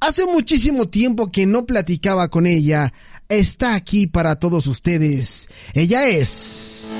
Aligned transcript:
Hace 0.00 0.24
muchísimo 0.26 0.88
tiempo 0.88 1.32
que 1.32 1.44
no 1.46 1.66
platicaba 1.66 2.28
con 2.28 2.46
ella. 2.46 2.92
Está 3.28 3.74
aquí 3.74 4.06
para 4.06 4.36
todos 4.36 4.66
ustedes. 4.68 5.48
Ella 5.74 6.06
es... 6.06 6.92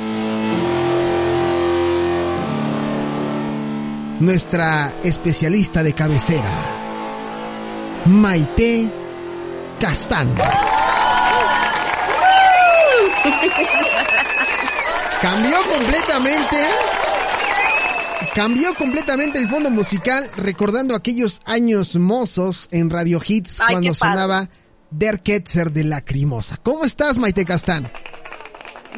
Nuestra 4.21 4.95
especialista 5.05 5.85
de 5.85 5.93
cabecera. 5.95 6.51
Maite 8.07 8.91
Castán. 9.79 10.35
Cambió 15.23 15.57
completamente 15.73 16.57
Cambió 18.35 18.75
completamente 18.75 19.39
el 19.39 19.49
fondo 19.49 19.71
musical 19.71 20.31
recordando 20.37 20.95
aquellos 20.95 21.41
años 21.45 21.97
mozos 21.97 22.69
en 22.71 22.91
Radio 22.91 23.21
Hits 23.27 23.61
Ay, 23.61 23.75
cuando 23.75 23.95
sonaba 23.95 24.49
Der 24.91 25.21
Ketzer 25.21 25.73
de 25.73 25.85
Lacrimosa. 25.85 26.57
¿Cómo 26.63 26.85
estás, 26.85 27.19
Maite 27.19 27.45
Castán? 27.45 27.91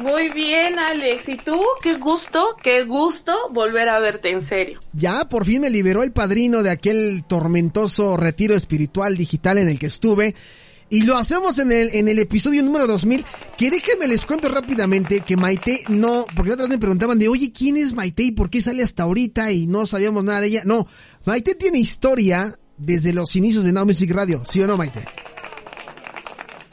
Muy 0.01 0.29
bien, 0.29 0.79
Alex. 0.79 1.29
¿Y 1.29 1.37
tú? 1.37 1.61
Qué 1.81 1.95
gusto, 1.95 2.55
qué 2.63 2.83
gusto 2.85 3.33
volver 3.51 3.89
a 3.89 3.99
verte 3.99 4.29
en 4.29 4.41
serio. 4.41 4.79
Ya 4.93 5.25
por 5.25 5.45
fin 5.45 5.61
me 5.61 5.69
liberó 5.69 6.01
el 6.03 6.11
padrino 6.11 6.63
de 6.63 6.71
aquel 6.71 7.23
tormentoso 7.27 8.17
retiro 8.17 8.55
espiritual 8.55 9.17
digital 9.17 9.57
en 9.57 9.69
el 9.69 9.79
que 9.79 9.87
estuve. 9.87 10.35
Y 10.91 11.03
lo 11.03 11.17
hacemos 11.17 11.57
en 11.57 11.71
el, 11.71 11.89
en 11.95 12.09
el 12.09 12.19
episodio 12.19 12.61
número 12.61 12.85
2000. 12.85 13.25
Que 13.57 13.71
déjenme 13.71 14.09
les 14.09 14.25
cuento 14.25 14.49
rápidamente 14.49 15.21
que 15.21 15.37
Maite 15.37 15.83
no, 15.87 16.25
porque 16.35 16.49
la 16.49 16.55
otra 16.55 16.65
vez 16.65 16.71
me 16.71 16.79
preguntaban 16.79 17.17
de, 17.17 17.29
oye, 17.29 17.53
¿quién 17.53 17.77
es 17.77 17.93
Maite 17.93 18.23
y 18.23 18.31
por 18.31 18.49
qué 18.49 18.61
sale 18.61 18.83
hasta 18.83 19.03
ahorita 19.03 19.53
y 19.53 19.67
no 19.67 19.87
sabíamos 19.87 20.25
nada 20.25 20.41
de 20.41 20.47
ella? 20.47 20.63
No, 20.65 20.87
Maite 21.23 21.55
tiene 21.55 21.79
historia 21.79 22.59
desde 22.77 23.13
los 23.13 23.37
inicios 23.37 23.63
de 23.63 23.71
Now 23.71 23.85
Music 23.85 24.11
Radio, 24.11 24.43
¿sí 24.45 24.61
o 24.61 24.67
no, 24.67 24.75
Maite? 24.75 25.05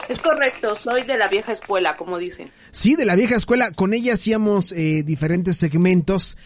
Es 0.09 0.19
correcto, 0.19 0.75
soy 0.75 1.05
de 1.05 1.17
la 1.17 1.29
vieja 1.29 1.53
escuela, 1.53 1.95
como 1.95 2.17
dicen. 2.17 2.51
Sí, 2.71 2.97
de 2.97 3.05
la 3.05 3.15
vieja 3.15 3.37
escuela, 3.37 3.71
con 3.71 3.93
ella 3.93 4.15
hacíamos 4.15 4.73
eh, 4.73 5.03
diferentes 5.03 5.55
segmentos. 5.55 6.37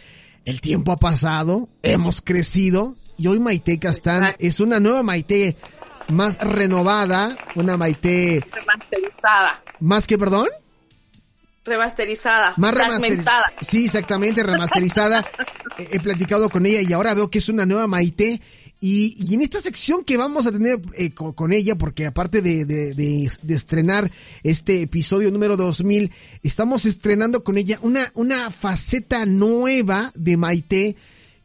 El 0.46 0.62
tiempo 0.62 0.92
ha 0.92 0.98
pasado, 0.98 1.68
hemos 1.82 2.22
crecido 2.22 2.96
y 3.18 3.28
hoy 3.28 3.40
Maite 3.40 3.80
Castán 3.80 4.24
Exacto. 4.24 4.46
es 4.46 4.60
una 4.60 4.80
nueva 4.80 5.02
Maite 5.02 5.56
más 6.10 6.38
renovada, 6.40 7.38
una 7.56 7.78
Maite 7.78 8.44
Remasterizada. 8.52 9.64
más 9.80 10.08
que, 10.08 10.18
perdón, 10.18 10.48
Remasterizada. 11.66 12.54
más 12.58 12.74
remasterizada. 12.74 13.46
Sí, 13.62 13.86
exactamente, 13.86 14.44
remasterizada. 14.44 15.26
he, 15.78 15.96
he 15.96 16.00
platicado 16.02 16.50
con 16.50 16.66
ella 16.66 16.82
y 16.82 16.92
ahora 16.92 17.14
veo 17.14 17.30
que 17.30 17.38
es 17.40 17.48
una 17.50 17.66
nueva 17.66 17.88
Maite. 17.88 18.42
Y, 18.82 19.16
y 19.18 19.34
en 19.36 19.42
esta 19.42 19.62
sección 19.62 20.04
que 20.04 20.18
vamos 20.18 20.46
a 20.46 20.52
tener 20.52 20.78
eh, 20.96 21.12
co- 21.14 21.32
con, 21.34 21.54
ella, 21.54 21.76
porque 21.78 22.06
aparte 22.06 22.42
de, 22.42 22.66
de- 22.66 22.94
de- 22.94 23.32
de 23.42 23.56
estrenar 23.56 24.12
este 24.44 24.82
episodio 24.82 25.32
número 25.32 25.56
2000, 25.56 26.12
estamos 26.44 26.86
estrenando 26.86 27.46
con 27.46 27.58
ella 27.58 27.80
una, 27.82 28.12
una 28.14 28.52
faceta 28.52 29.26
nueva 29.26 30.12
de 30.16 30.36
Maite 30.36 30.98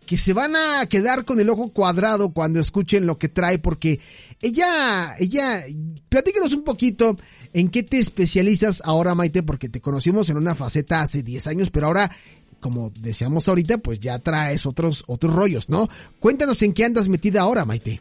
que 0.08 0.16
se 0.16 0.32
van 0.32 0.56
a 0.56 0.86
quedar 0.86 1.26
con 1.26 1.38
el 1.38 1.50
ojo 1.50 1.69
cuadrado 1.69 2.32
cuando 2.32 2.60
escuchen 2.60 3.04
lo 3.04 3.19
que 3.19 3.28
trae, 3.28 3.58
porque 3.58 4.00
ella, 4.41 5.14
ella, 5.19 5.62
platícanos 6.08 6.54
un 6.54 6.64
poquito 6.64 7.14
en 7.52 7.69
qué 7.69 7.82
te 7.82 7.98
especializas 7.98 8.80
ahora, 8.86 9.14
Maite, 9.14 9.42
porque 9.42 9.69
te 9.69 9.82
conocimos 9.82 10.30
en 10.30 10.38
una 10.38 10.54
faceta 10.54 11.02
hace 11.02 11.22
10 11.22 11.46
años, 11.48 11.70
pero 11.70 11.88
ahora, 11.88 12.10
como 12.58 12.91
decíamos 12.98 13.48
ahorita, 13.48 13.76
pues 13.78 14.00
ya 14.00 14.19
traes 14.19 14.64
otros, 14.64 15.04
otros 15.08 15.34
rollos, 15.34 15.69
¿no? 15.69 15.91
Cuéntanos 16.20 16.62
en 16.62 16.72
qué 16.72 16.86
andas 16.86 17.06
metida 17.08 17.42
ahora, 17.42 17.66
Maite. 17.66 18.00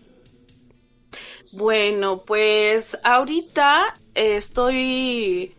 Bueno, 1.51 2.23
pues 2.25 2.97
ahorita 3.03 3.95
eh, 4.15 4.37
estoy 4.37 5.53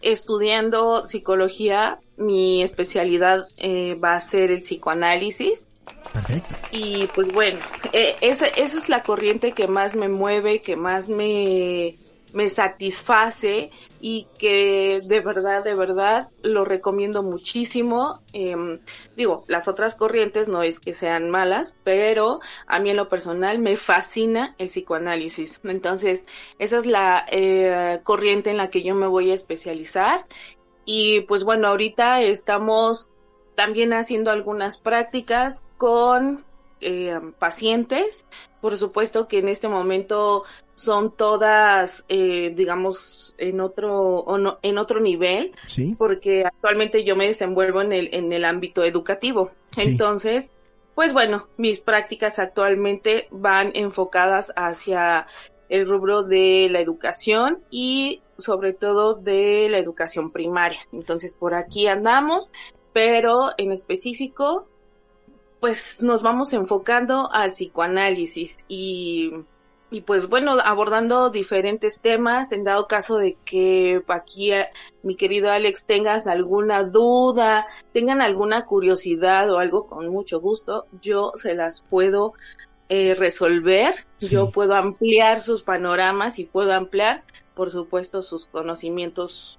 estudiando 0.00 1.06
psicología. 1.06 2.00
Mi 2.16 2.62
especialidad 2.62 3.46
eh, 3.58 3.96
va 4.02 4.14
a 4.14 4.20
ser 4.22 4.50
el 4.50 4.62
psicoanálisis. 4.62 5.68
Perfecto. 6.12 6.54
Y 6.70 7.08
pues 7.08 7.28
bueno, 7.32 7.60
eh, 7.92 8.16
esa, 8.20 8.46
esa 8.46 8.78
es 8.78 8.88
la 8.88 9.02
corriente 9.02 9.52
que 9.52 9.66
más 9.66 9.96
me 9.96 10.08
mueve, 10.08 10.62
que 10.62 10.76
más 10.76 11.08
me, 11.08 11.96
me 12.34 12.48
satisface 12.48 13.70
y 14.00 14.26
que 14.38 15.00
de 15.04 15.20
verdad, 15.20 15.64
de 15.64 15.74
verdad 15.74 16.28
lo 16.42 16.64
recomiendo 16.64 17.22
muchísimo. 17.22 18.22
Em, 18.32 18.80
digo, 19.16 19.44
las 19.46 19.68
otras 19.68 19.94
corrientes 19.94 20.48
no 20.48 20.62
es 20.62 20.80
que 20.80 20.94
sean 20.94 21.30
malas, 21.30 21.76
pero 21.84 22.40
a 22.66 22.80
mí 22.80 22.90
en 22.90 22.96
lo 22.96 23.08
personal 23.08 23.60
me 23.60 23.76
fascina 23.76 24.54
el 24.58 24.68
psicoanálisis. 24.68 25.60
Entonces, 25.62 26.26
esa 26.58 26.76
es 26.76 26.86
la 26.86 27.24
eh, 27.30 28.00
corriente 28.02 28.50
en 28.50 28.56
la 28.56 28.68
que 28.68 28.82
yo 28.82 28.94
me 28.94 29.06
voy 29.06 29.30
a 29.30 29.34
especializar. 29.34 30.26
Y 30.84 31.22
pues 31.22 31.44
bueno, 31.44 31.68
ahorita 31.68 32.20
estamos 32.22 33.10
también 33.54 33.92
haciendo 33.92 34.30
algunas 34.30 34.78
prácticas 34.78 35.62
con 35.76 36.44
eh, 36.80 37.18
pacientes. 37.38 38.26
Por 38.60 38.76
supuesto 38.76 39.26
que 39.28 39.38
en 39.38 39.48
este 39.48 39.68
momento 39.68 40.44
son 40.74 41.12
todas, 41.16 42.04
eh, 42.08 42.52
digamos, 42.54 43.34
en 43.38 43.60
otro, 43.60 44.18
o 44.18 44.36
no- 44.38 44.58
en 44.62 44.76
otro 44.78 45.00
nivel, 45.00 45.52
Sí. 45.66 45.94
porque 45.96 46.44
actualmente 46.44 47.04
yo 47.04 47.16
me 47.16 47.28
desenvuelvo 47.28 47.80
en 47.80 47.92
el, 47.92 48.10
en 48.12 48.32
el 48.32 48.44
ámbito 48.44 48.84
educativo. 48.84 49.50
Sí. 49.76 49.82
Entonces, 49.88 50.52
pues 50.94 51.12
bueno, 51.12 51.46
mis 51.56 51.80
prácticas 51.80 52.38
actualmente 52.38 53.28
van 53.30 53.70
enfocadas 53.74 54.52
hacia 54.56 55.26
el 55.68 55.88
rubro 55.88 56.22
de 56.22 56.68
la 56.70 56.80
educación 56.80 57.60
y 57.70 58.20
sobre 58.36 58.72
todo 58.74 59.14
de 59.14 59.68
la 59.70 59.78
educación 59.78 60.32
primaria. 60.32 60.80
Entonces, 60.92 61.32
por 61.32 61.54
aquí 61.54 61.86
andamos, 61.86 62.50
pero 62.94 63.50
en 63.58 63.72
específico, 63.72 64.66
pues 65.60 66.02
nos 66.02 66.22
vamos 66.22 66.52
enfocando 66.54 67.28
al 67.32 67.50
psicoanálisis 67.50 68.58
y, 68.68 69.32
y 69.90 70.02
pues 70.02 70.28
bueno, 70.28 70.56
abordando 70.64 71.28
diferentes 71.30 72.00
temas, 72.00 72.52
en 72.52 72.64
dado 72.64 72.86
caso 72.86 73.16
de 73.18 73.36
que 73.44 74.00
aquí 74.08 74.52
eh, 74.52 74.68
mi 75.02 75.16
querido 75.16 75.50
Alex 75.50 75.86
tengas 75.86 76.26
alguna 76.26 76.84
duda, 76.84 77.66
tengan 77.92 78.22
alguna 78.22 78.64
curiosidad 78.64 79.50
o 79.50 79.58
algo 79.58 79.86
con 79.88 80.08
mucho 80.08 80.40
gusto, 80.40 80.86
yo 81.02 81.32
se 81.34 81.54
las 81.54 81.82
puedo 81.82 82.34
eh, 82.88 83.14
resolver, 83.14 83.94
Sí. 84.18 84.34
yo 84.34 84.50
puedo 84.50 84.74
ampliar 84.74 85.40
sus 85.40 85.62
panoramas 85.62 86.38
y 86.38 86.44
puedo 86.44 86.72
ampliar, 86.72 87.24
por 87.54 87.70
supuesto, 87.70 88.22
sus 88.22 88.46
conocimientos 88.46 89.58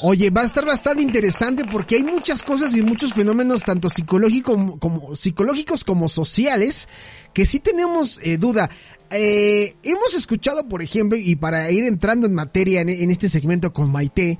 Oye, 0.00 0.30
va 0.30 0.42
a 0.42 0.44
estar 0.44 0.64
bastante 0.64 1.02
interesante 1.02 1.64
porque 1.64 1.96
hay 1.96 2.02
muchas 2.02 2.42
cosas 2.42 2.74
y 2.76 2.82
muchos 2.82 3.12
fenómenos, 3.12 3.62
tanto 3.62 3.90
psicológicos 3.90 4.78
como, 4.78 5.16
psicológicos 5.16 5.84
como 5.84 6.08
sociales, 6.08 6.88
que 7.32 7.46
sí 7.46 7.60
tenemos 7.60 8.18
eh, 8.22 8.38
duda. 8.38 8.70
Eh, 9.10 9.74
hemos 9.82 10.14
escuchado, 10.14 10.68
por 10.68 10.82
ejemplo, 10.82 11.18
y 11.18 11.36
para 11.36 11.70
ir 11.70 11.84
entrando 11.84 12.26
en 12.26 12.34
materia 12.34 12.80
en, 12.80 13.10
este 13.10 13.28
segmento 13.28 13.72
con 13.72 13.90
Maite, 13.90 14.38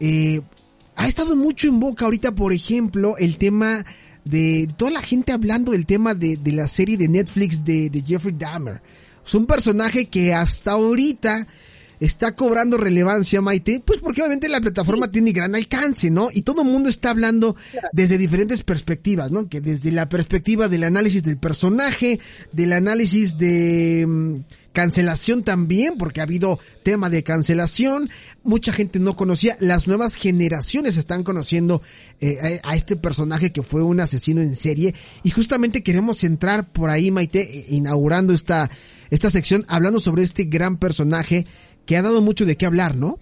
eh, 0.00 0.40
ha 0.96 1.08
estado 1.08 1.36
mucho 1.36 1.68
en 1.68 1.80
boca 1.80 2.04
ahorita, 2.04 2.34
por 2.34 2.52
ejemplo, 2.52 3.16
el 3.18 3.36
tema 3.38 3.84
de 4.24 4.68
toda 4.76 4.90
la 4.90 5.02
gente 5.02 5.32
hablando 5.32 5.72
del 5.72 5.86
tema 5.86 6.14
de, 6.14 6.38
la 6.46 6.68
serie 6.68 6.96
de 6.96 7.08
Netflix 7.08 7.64
de 7.64 8.04
Jeffrey 8.06 8.34
Dahmer. 8.36 8.80
Es 9.26 9.34
un 9.34 9.46
personaje 9.46 10.06
que 10.06 10.34
hasta 10.34 10.72
ahorita 10.72 11.46
está 12.00 12.34
cobrando 12.34 12.76
relevancia, 12.76 13.40
Maite, 13.40 13.82
pues 13.84 13.98
porque 13.98 14.22
obviamente 14.22 14.48
la 14.48 14.60
plataforma 14.60 15.10
tiene 15.10 15.32
gran 15.32 15.54
alcance, 15.54 16.10
¿no? 16.10 16.28
Y 16.32 16.42
todo 16.42 16.62
el 16.62 16.68
mundo 16.68 16.88
está 16.88 17.10
hablando 17.10 17.56
desde 17.92 18.18
diferentes 18.18 18.62
perspectivas, 18.62 19.30
¿no? 19.30 19.48
Que 19.48 19.60
desde 19.60 19.92
la 19.92 20.08
perspectiva 20.08 20.68
del 20.68 20.84
análisis 20.84 21.22
del 21.22 21.38
personaje, 21.38 22.20
del 22.52 22.72
análisis 22.72 23.36
de 23.38 24.04
mm, 24.06 24.36
cancelación 24.72 25.44
también, 25.44 25.94
porque 25.96 26.20
ha 26.20 26.24
habido 26.24 26.58
tema 26.82 27.08
de 27.08 27.22
cancelación, 27.22 28.10
mucha 28.42 28.72
gente 28.72 28.98
no 28.98 29.16
conocía, 29.16 29.56
las 29.60 29.86
nuevas 29.86 30.16
generaciones 30.16 30.96
están 30.96 31.22
conociendo 31.22 31.80
eh, 32.20 32.60
a, 32.64 32.70
a 32.70 32.76
este 32.76 32.96
personaje 32.96 33.52
que 33.52 33.62
fue 33.62 33.82
un 33.82 34.00
asesino 34.00 34.42
en 34.42 34.54
serie, 34.54 34.94
y 35.22 35.30
justamente 35.30 35.82
queremos 35.82 36.24
entrar 36.24 36.70
por 36.70 36.90
ahí, 36.90 37.10
Maite, 37.10 37.40
eh, 37.40 37.66
inaugurando 37.68 38.34
esta 38.34 38.70
esta 39.10 39.30
sección 39.30 39.64
hablando 39.68 40.00
sobre 40.00 40.22
este 40.22 40.44
gran 40.44 40.76
personaje 40.76 41.46
que 41.86 41.96
ha 41.96 42.02
dado 42.02 42.20
mucho 42.20 42.44
de 42.44 42.56
qué 42.56 42.66
hablar, 42.66 42.96
¿no? 42.96 43.18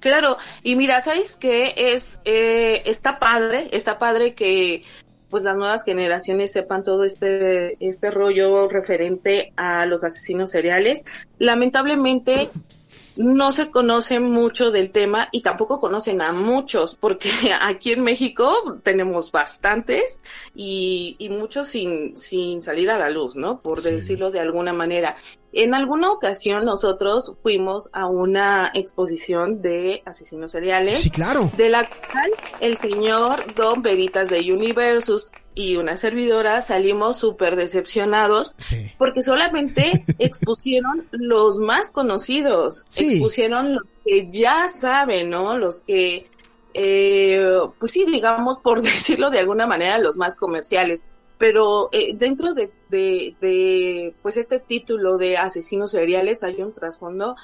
Claro, 0.00 0.38
y 0.62 0.76
mira, 0.76 1.00
¿sabes 1.00 1.36
qué? 1.36 1.74
Es, 1.76 2.20
eh, 2.24 2.82
está 2.86 3.18
padre, 3.18 3.68
está 3.72 3.98
padre 3.98 4.34
que 4.34 4.82
pues 5.28 5.44
las 5.44 5.56
nuevas 5.56 5.84
generaciones 5.84 6.52
sepan 6.52 6.82
todo 6.82 7.04
este, 7.04 7.76
este 7.78 8.10
rollo 8.10 8.68
referente 8.68 9.52
a 9.56 9.86
los 9.86 10.02
asesinos 10.02 10.50
seriales. 10.50 11.04
Lamentablemente, 11.38 12.48
no 13.20 13.52
se 13.52 13.70
conoce 13.70 14.20
mucho 14.20 14.70
del 14.70 14.90
tema 14.90 15.28
y 15.30 15.42
tampoco 15.42 15.80
conocen 15.80 16.22
a 16.22 16.32
muchos, 16.32 16.96
porque 16.96 17.30
aquí 17.60 17.92
en 17.92 18.02
México 18.02 18.78
tenemos 18.82 19.30
bastantes 19.30 20.20
y, 20.54 21.16
y 21.18 21.28
muchos 21.28 21.68
sin, 21.68 22.16
sin 22.16 22.62
salir 22.62 22.90
a 22.90 22.98
la 22.98 23.10
luz, 23.10 23.36
¿no? 23.36 23.60
Por 23.60 23.82
decirlo 23.82 24.30
de 24.30 24.40
alguna 24.40 24.72
manera. 24.72 25.16
En 25.52 25.74
alguna 25.74 26.12
ocasión 26.12 26.64
nosotros 26.64 27.34
fuimos 27.42 27.90
a 27.92 28.06
una 28.06 28.70
exposición 28.72 29.60
de 29.60 30.02
asesinos 30.06 30.52
seriales. 30.52 31.00
Sí, 31.00 31.10
claro. 31.10 31.50
De 31.56 31.68
la 31.68 31.88
cual 31.88 32.30
el 32.60 32.76
señor 32.76 33.52
Don 33.54 33.82
Veritas 33.82 34.28
de 34.28 34.40
Universus 34.52 35.32
y 35.54 35.76
una 35.76 35.96
servidora 35.96 36.62
salimos 36.62 37.18
súper 37.18 37.56
decepcionados 37.56 38.54
Sí. 38.58 38.92
porque 38.98 39.22
solamente 39.22 40.04
expusieron 40.18 41.06
los 41.10 41.58
más 41.58 41.90
conocidos, 41.90 42.86
Sí. 42.88 43.14
expusieron 43.14 43.74
los 43.74 43.82
que 44.04 44.30
ya 44.30 44.68
saben, 44.68 45.30
¿no? 45.30 45.58
Los 45.58 45.82
que, 45.82 46.26
eh, 46.74 47.58
pues 47.78 47.92
sí, 47.92 48.04
digamos, 48.06 48.58
por 48.60 48.80
decirlo 48.82 49.30
de 49.30 49.40
alguna 49.40 49.66
manera, 49.66 49.98
los 49.98 50.16
más 50.16 50.36
comerciales. 50.36 51.02
Pero 51.38 51.88
eh, 51.92 52.12
dentro 52.14 52.52
de, 52.52 52.70
de, 52.90 53.34
de, 53.40 54.14
pues 54.22 54.36
este 54.36 54.58
título 54.58 55.16
de 55.16 55.38
asesinos 55.38 55.90
seriales 55.92 56.44
hay 56.44 56.60
un 56.60 56.72
trasfondo 56.74 57.34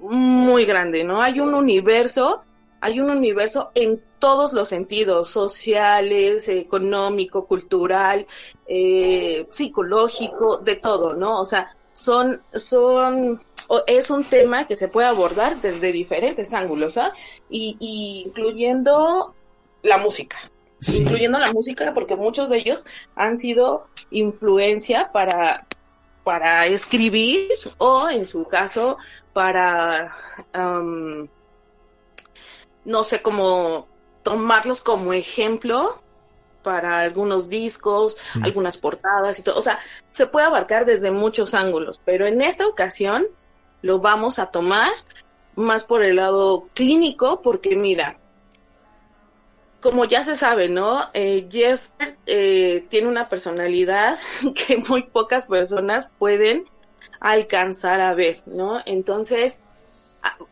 muy 0.00 0.64
grande, 0.66 1.02
¿no? 1.02 1.22
Hay 1.22 1.40
un 1.40 1.54
universo, 1.54 2.42
hay 2.80 3.00
un 3.00 3.10
universo 3.10 3.70
en 3.74 4.02
todos 4.18 4.52
los 4.52 4.68
sentidos, 4.68 5.28
sociales, 5.28 6.48
económico, 6.48 7.46
cultural, 7.46 8.26
eh, 8.66 9.46
psicológico, 9.50 10.58
de 10.58 10.76
todo, 10.76 11.14
¿no? 11.14 11.40
O 11.40 11.46
sea, 11.46 11.76
son, 11.92 12.42
son, 12.54 13.42
es 13.86 14.10
un 14.10 14.24
tema 14.24 14.66
que 14.66 14.76
se 14.76 14.88
puede 14.88 15.08
abordar 15.08 15.60
desde 15.60 15.92
diferentes 15.92 16.52
ángulos, 16.52 16.96
¿ah? 16.98 17.12
Y, 17.50 17.76
y 17.80 18.24
incluyendo 18.26 19.34
la 19.82 19.98
música, 19.98 20.36
Sí. 20.80 21.02
incluyendo 21.02 21.38
la 21.40 21.52
música, 21.52 21.92
porque 21.92 22.14
muchos 22.14 22.48
de 22.50 22.58
ellos 22.58 22.84
han 23.16 23.36
sido 23.36 23.88
influencia 24.10 25.10
para, 25.12 25.66
para 26.22 26.66
escribir 26.66 27.48
o, 27.78 28.08
en 28.08 28.26
su 28.26 28.44
caso, 28.44 28.96
para, 29.32 30.16
no 32.84 33.04
sé, 33.04 33.22
como 33.22 33.86
tomarlos 34.22 34.80
como 34.80 35.12
ejemplo 35.12 36.00
para 36.62 36.98
algunos 37.00 37.48
discos, 37.48 38.16
Sí. 38.20 38.40
algunas 38.42 38.76
portadas 38.78 39.38
y 39.38 39.42
todo. 39.42 39.58
O 39.58 39.62
sea, 39.62 39.78
se 40.10 40.26
puede 40.26 40.46
abarcar 40.46 40.84
desde 40.84 41.10
muchos 41.10 41.54
ángulos, 41.54 42.00
pero 42.04 42.26
en 42.26 42.40
esta 42.42 42.66
ocasión 42.66 43.26
lo 43.82 44.00
vamos 44.00 44.38
a 44.38 44.46
tomar 44.46 44.90
más 45.54 45.84
por 45.84 46.02
el 46.02 46.16
lado 46.16 46.68
clínico, 46.74 47.40
porque 47.42 47.74
mira, 47.76 48.18
como 49.80 50.04
ya 50.04 50.24
se 50.24 50.34
sabe, 50.34 50.68
¿no? 50.68 51.08
Eh, 51.14 51.46
Jeff 51.50 51.86
eh, 52.26 52.84
tiene 52.88 53.06
una 53.08 53.28
personalidad 53.28 54.18
que 54.54 54.78
muy 54.88 55.02
pocas 55.04 55.46
personas 55.46 56.08
pueden 56.18 56.64
alcanzar 57.20 58.00
a 58.00 58.14
ver, 58.14 58.38
¿no? 58.46 58.80
Entonces, 58.86 59.62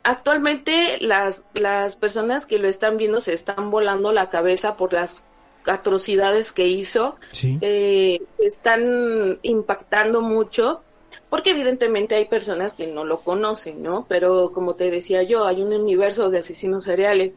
actualmente 0.03 0.99
las, 1.01 1.45
las 1.55 1.97
personas 1.97 2.47
que 2.47 2.59
lo 2.59 2.69
están 2.69 2.97
viendo 2.97 3.21
se 3.21 3.33
están 3.33 3.71
volando 3.71 4.13
la 4.13 4.31
cabeza 4.31 4.77
por 4.77 4.93
las 4.93 5.25
atrocidades 5.67 6.53
que 6.53 6.67
hizo, 6.69 7.17
Sí. 7.33 7.59
eh, 7.61 8.23
están 8.39 9.39
impactando 9.43 10.21
mucho, 10.21 10.81
porque 11.29 11.51
evidentemente 11.51 12.15
hay 12.15 12.27
personas 12.27 12.75
que 12.75 12.87
no 12.87 13.05
lo 13.05 13.21
conocen, 13.21 13.83
¿no? 13.83 14.07
Pero 14.09 14.53
como 14.53 14.75
te 14.75 14.91
decía 14.91 15.25
yo, 15.25 15.45
hay 15.47 15.61
un 15.63 15.73
universo 15.73 16.31
de 16.31 16.39
asesinos 16.39 16.85
seriales. 16.85 17.35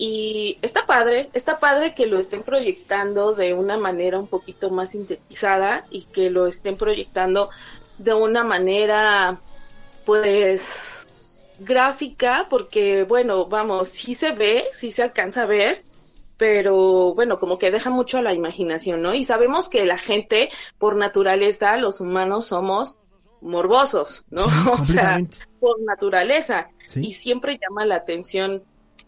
Y 0.00 0.58
está 0.62 0.86
padre, 0.86 1.28
está 1.32 1.58
padre 1.58 1.96
que 1.96 2.06
lo 2.06 2.20
estén 2.20 2.44
proyectando 2.44 3.34
de 3.34 3.54
una 3.54 3.76
manera 3.76 4.20
un 4.20 4.28
poquito 4.28 4.70
más 4.70 4.92
sintetizada 4.92 5.84
y 5.90 6.02
que 6.02 6.30
lo 6.30 6.46
estén 6.46 6.76
proyectando 6.76 7.50
de 7.98 8.14
una 8.14 8.44
manera, 8.44 9.40
pues, 10.06 10.97
gráfica, 11.58 12.46
porque, 12.48 13.04
bueno, 13.04 13.46
vamos, 13.46 13.88
sí 13.88 14.14
se 14.14 14.32
ve, 14.32 14.64
sí 14.72 14.90
se 14.92 15.02
alcanza 15.02 15.42
a 15.42 15.46
ver, 15.46 15.82
pero 16.36 17.14
bueno, 17.14 17.40
como 17.40 17.58
que 17.58 17.70
deja 17.70 17.90
mucho 17.90 18.18
a 18.18 18.22
la 18.22 18.32
imaginación, 18.32 19.02
¿no? 19.02 19.12
Y 19.14 19.24
sabemos 19.24 19.68
que 19.68 19.84
la 19.84 19.98
gente, 19.98 20.50
por 20.78 20.96
naturaleza, 20.96 21.76
los 21.76 22.00
humanos 22.00 22.46
somos 22.46 23.00
morbosos, 23.40 24.24
¿no? 24.30 24.44
Sí, 24.44 24.50
o 24.72 24.84
sea, 24.84 25.20
por 25.60 25.80
naturaleza. 25.82 26.70
Sí. 26.86 27.00
Y 27.08 27.12
siempre 27.12 27.58
llama 27.60 27.84
la 27.84 27.96
atención, 27.96 28.62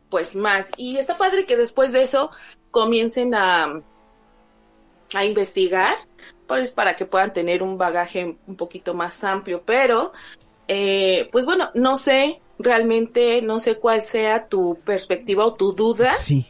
pues 0.09 0.35
más. 0.35 0.71
Y 0.77 0.97
está 0.97 1.17
padre 1.17 1.47
que 1.47 1.57
después 1.57 1.93
de 1.93 2.03
eso 2.03 2.31
comiencen 2.73 3.35
a, 3.35 3.81
a 5.15 5.25
investigar, 5.25 5.95
pues 6.47 6.73
para 6.73 6.97
que 6.97 7.07
puedan 7.07 7.33
tener 7.33 7.63
un 7.63 7.79
bagaje 7.79 8.37
un 8.47 8.57
poquito 8.57 8.93
más 8.93 9.23
amplio. 9.23 9.63
Pero, 9.65 10.13
eh, 10.73 11.27
pues 11.33 11.45
bueno, 11.45 11.71
no 11.75 11.97
sé 11.97 12.41
realmente, 12.61 13.43
no 13.43 13.59
sé 13.59 13.75
cuál 13.77 14.03
sea 14.03 14.47
tu 14.47 14.79
perspectiva 14.85 15.45
o 15.45 15.53
tu 15.55 15.73
duda 15.73 16.13
Sí. 16.13 16.47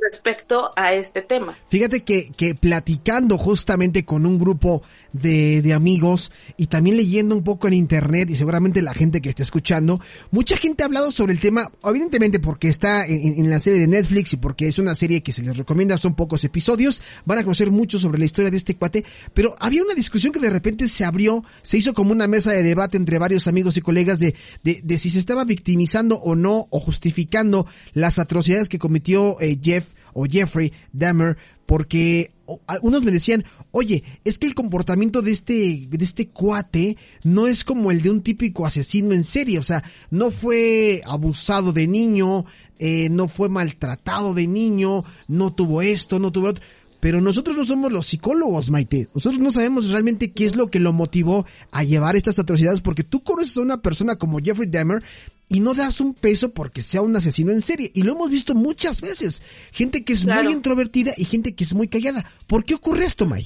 respecto 0.00 0.72
a 0.74 0.94
este 0.94 1.22
tema. 1.22 1.56
Fíjate 1.68 2.02
que, 2.02 2.30
que 2.36 2.56
platicando 2.56 3.38
justamente 3.38 4.04
con 4.04 4.26
un 4.26 4.38
grupo 4.38 4.82
de, 5.12 5.62
de 5.62 5.72
amigos 5.72 6.32
y 6.56 6.66
también 6.66 6.96
leyendo 6.96 7.34
un 7.36 7.44
poco 7.44 7.68
en 7.68 7.74
internet 7.74 8.30
y 8.30 8.36
seguramente 8.36 8.82
la 8.82 8.94
gente 8.94 9.20
que 9.20 9.28
está 9.28 9.42
escuchando, 9.42 10.00
mucha 10.30 10.56
gente 10.56 10.82
ha 10.82 10.86
hablado 10.86 11.10
sobre 11.10 11.32
el 11.32 11.40
tema, 11.40 11.70
evidentemente 11.84 12.40
porque 12.40 12.68
está 12.68 13.06
en, 13.06 13.20
en- 13.20 13.38
en 13.44 13.50
la 13.50 13.58
serie 13.58 13.80
de 13.80 13.86
Netflix 13.86 14.32
y 14.32 14.36
porque 14.36 14.66
es 14.66 14.78
una 14.78 14.94
serie 14.94 15.22
que 15.22 15.32
se 15.32 15.42
les 15.42 15.56
recomienda, 15.56 15.98
son 15.98 16.14
pocos 16.14 16.44
episodios, 16.44 17.02
van 17.24 17.38
a 17.38 17.42
conocer 17.44 17.70
mucho 17.70 17.98
sobre 17.98 18.18
la 18.18 18.24
historia 18.24 18.50
de 18.50 18.56
este 18.56 18.76
cuate, 18.76 19.04
pero 19.34 19.54
había 19.60 19.82
una 19.82 19.94
discusión 19.94 20.32
que 20.32 20.40
de 20.40 20.50
repente 20.50 20.88
se 20.88 21.04
abrió, 21.04 21.44
se 21.62 21.78
hizo 21.78 21.94
como 21.94 22.12
una 22.12 22.26
mesa 22.26 22.52
de 22.52 22.62
debate 22.62 22.96
entre 22.96 23.18
varios 23.18 23.46
amigos 23.48 23.76
y 23.76 23.80
colegas 23.82 24.18
de, 24.18 24.34
de, 24.62 24.80
de 24.82 24.98
si 24.98 25.10
se 25.10 25.18
estaba 25.18 25.44
victimizando 25.44 26.16
o 26.16 26.34
no 26.36 26.66
o 26.70 26.80
justificando 26.80 27.66
las 27.92 28.18
atrocidades 28.18 28.68
que 28.68 28.78
cometió 28.78 29.40
eh, 29.40 29.58
Jeff 29.62 29.84
o 30.14 30.26
Jeffrey 30.26 30.72
Dahmer 30.92 31.36
porque 31.66 32.30
algunos 32.66 33.02
me 33.02 33.12
decían, 33.12 33.44
oye, 33.70 34.02
es 34.24 34.38
que 34.38 34.46
el 34.46 34.54
comportamiento 34.54 35.22
de 35.22 35.30
este, 35.30 35.86
de 35.88 36.04
este 36.04 36.28
cuate 36.28 36.96
no 37.24 37.46
es 37.46 37.64
como 37.64 37.90
el 37.90 38.02
de 38.02 38.10
un 38.10 38.22
típico 38.22 38.66
asesino 38.66 39.14
en 39.14 39.24
serie, 39.24 39.58
o 39.58 39.62
sea, 39.62 39.82
no 40.10 40.30
fue 40.30 41.02
abusado 41.06 41.72
de 41.72 41.86
niño, 41.86 42.44
eh, 42.78 43.08
no 43.10 43.28
fue 43.28 43.48
maltratado 43.48 44.34
de 44.34 44.46
niño, 44.46 45.04
no 45.28 45.52
tuvo 45.52 45.82
esto, 45.82 46.18
no 46.18 46.32
tuvo 46.32 46.48
otro. 46.48 46.64
Pero 47.02 47.20
nosotros 47.20 47.56
no 47.56 47.64
somos 47.64 47.90
los 47.90 48.06
psicólogos, 48.06 48.70
Maite. 48.70 49.08
Nosotros 49.12 49.42
no 49.42 49.50
sabemos 49.50 49.90
realmente 49.90 50.30
qué 50.30 50.44
es 50.44 50.54
lo 50.54 50.68
que 50.68 50.78
lo 50.78 50.92
motivó 50.92 51.44
a 51.72 51.82
llevar 51.82 52.14
estas 52.14 52.38
atrocidades, 52.38 52.80
porque 52.80 53.02
tú 53.02 53.24
conoces 53.24 53.56
a 53.56 53.60
una 53.60 53.82
persona 53.82 54.14
como 54.14 54.38
Jeffrey 54.38 54.70
Dahmer 54.70 55.02
y 55.48 55.58
no 55.58 55.74
das 55.74 56.00
un 56.00 56.14
peso 56.14 56.52
porque 56.52 56.80
sea 56.80 57.02
un 57.02 57.16
asesino 57.16 57.50
en 57.50 57.60
serie. 57.60 57.90
Y 57.92 58.04
lo 58.04 58.12
hemos 58.12 58.30
visto 58.30 58.54
muchas 58.54 59.00
veces. 59.00 59.42
Gente 59.72 60.04
que 60.04 60.12
es 60.12 60.22
Claro. 60.22 60.44
muy 60.44 60.52
introvertida 60.52 61.12
y 61.16 61.24
gente 61.24 61.56
que 61.56 61.64
es 61.64 61.74
muy 61.74 61.88
callada. 61.88 62.24
¿Por 62.46 62.64
qué 62.64 62.74
ocurre 62.74 63.04
esto, 63.04 63.26
May? 63.26 63.42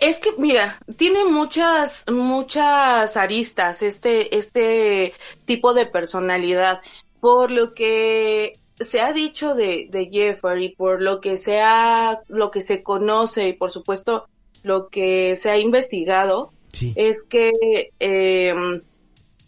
Es 0.00 0.16
que, 0.20 0.30
mira, 0.38 0.78
tiene 0.96 1.26
muchas, 1.26 2.06
muchas 2.10 3.14
aristas 3.18 3.82
este, 3.82 4.34
este 4.38 5.12
tipo 5.44 5.74
de 5.74 5.84
personalidad. 5.84 6.80
Por 7.20 7.50
lo 7.50 7.74
que 7.74 8.54
se 8.80 9.00
ha 9.00 9.12
dicho 9.12 9.54
de, 9.54 9.86
de 9.90 10.06
Jeffrey, 10.12 10.74
por 10.74 11.00
lo 11.02 11.20
que 11.20 11.36
se 11.36 11.60
ha, 11.60 12.20
lo 12.28 12.50
que 12.50 12.60
se 12.60 12.82
conoce 12.82 13.48
y 13.48 13.52
por 13.52 13.70
supuesto 13.70 14.26
lo 14.62 14.88
que 14.88 15.36
se 15.36 15.50
ha 15.50 15.58
investigado, 15.58 16.50
Sí. 16.72 16.92
es 16.96 17.22
que 17.22 17.52
eh, 18.00 18.52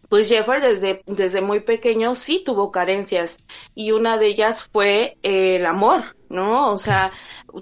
pues 0.09 0.28
Jeffrey 0.28 0.61
desde, 0.62 1.02
desde 1.06 1.40
muy 1.40 1.59
pequeño 1.59 2.14
sí 2.14 2.40
tuvo 2.45 2.71
carencias 2.71 3.38
y 3.75 3.90
una 3.90 4.16
de 4.18 4.26
ellas 4.28 4.62
fue 4.73 5.16
eh, 5.25 5.56
el 5.56 5.66
amor, 5.66 6.02
¿no? 6.28 6.71
O 6.71 6.78
sea, 6.78 7.11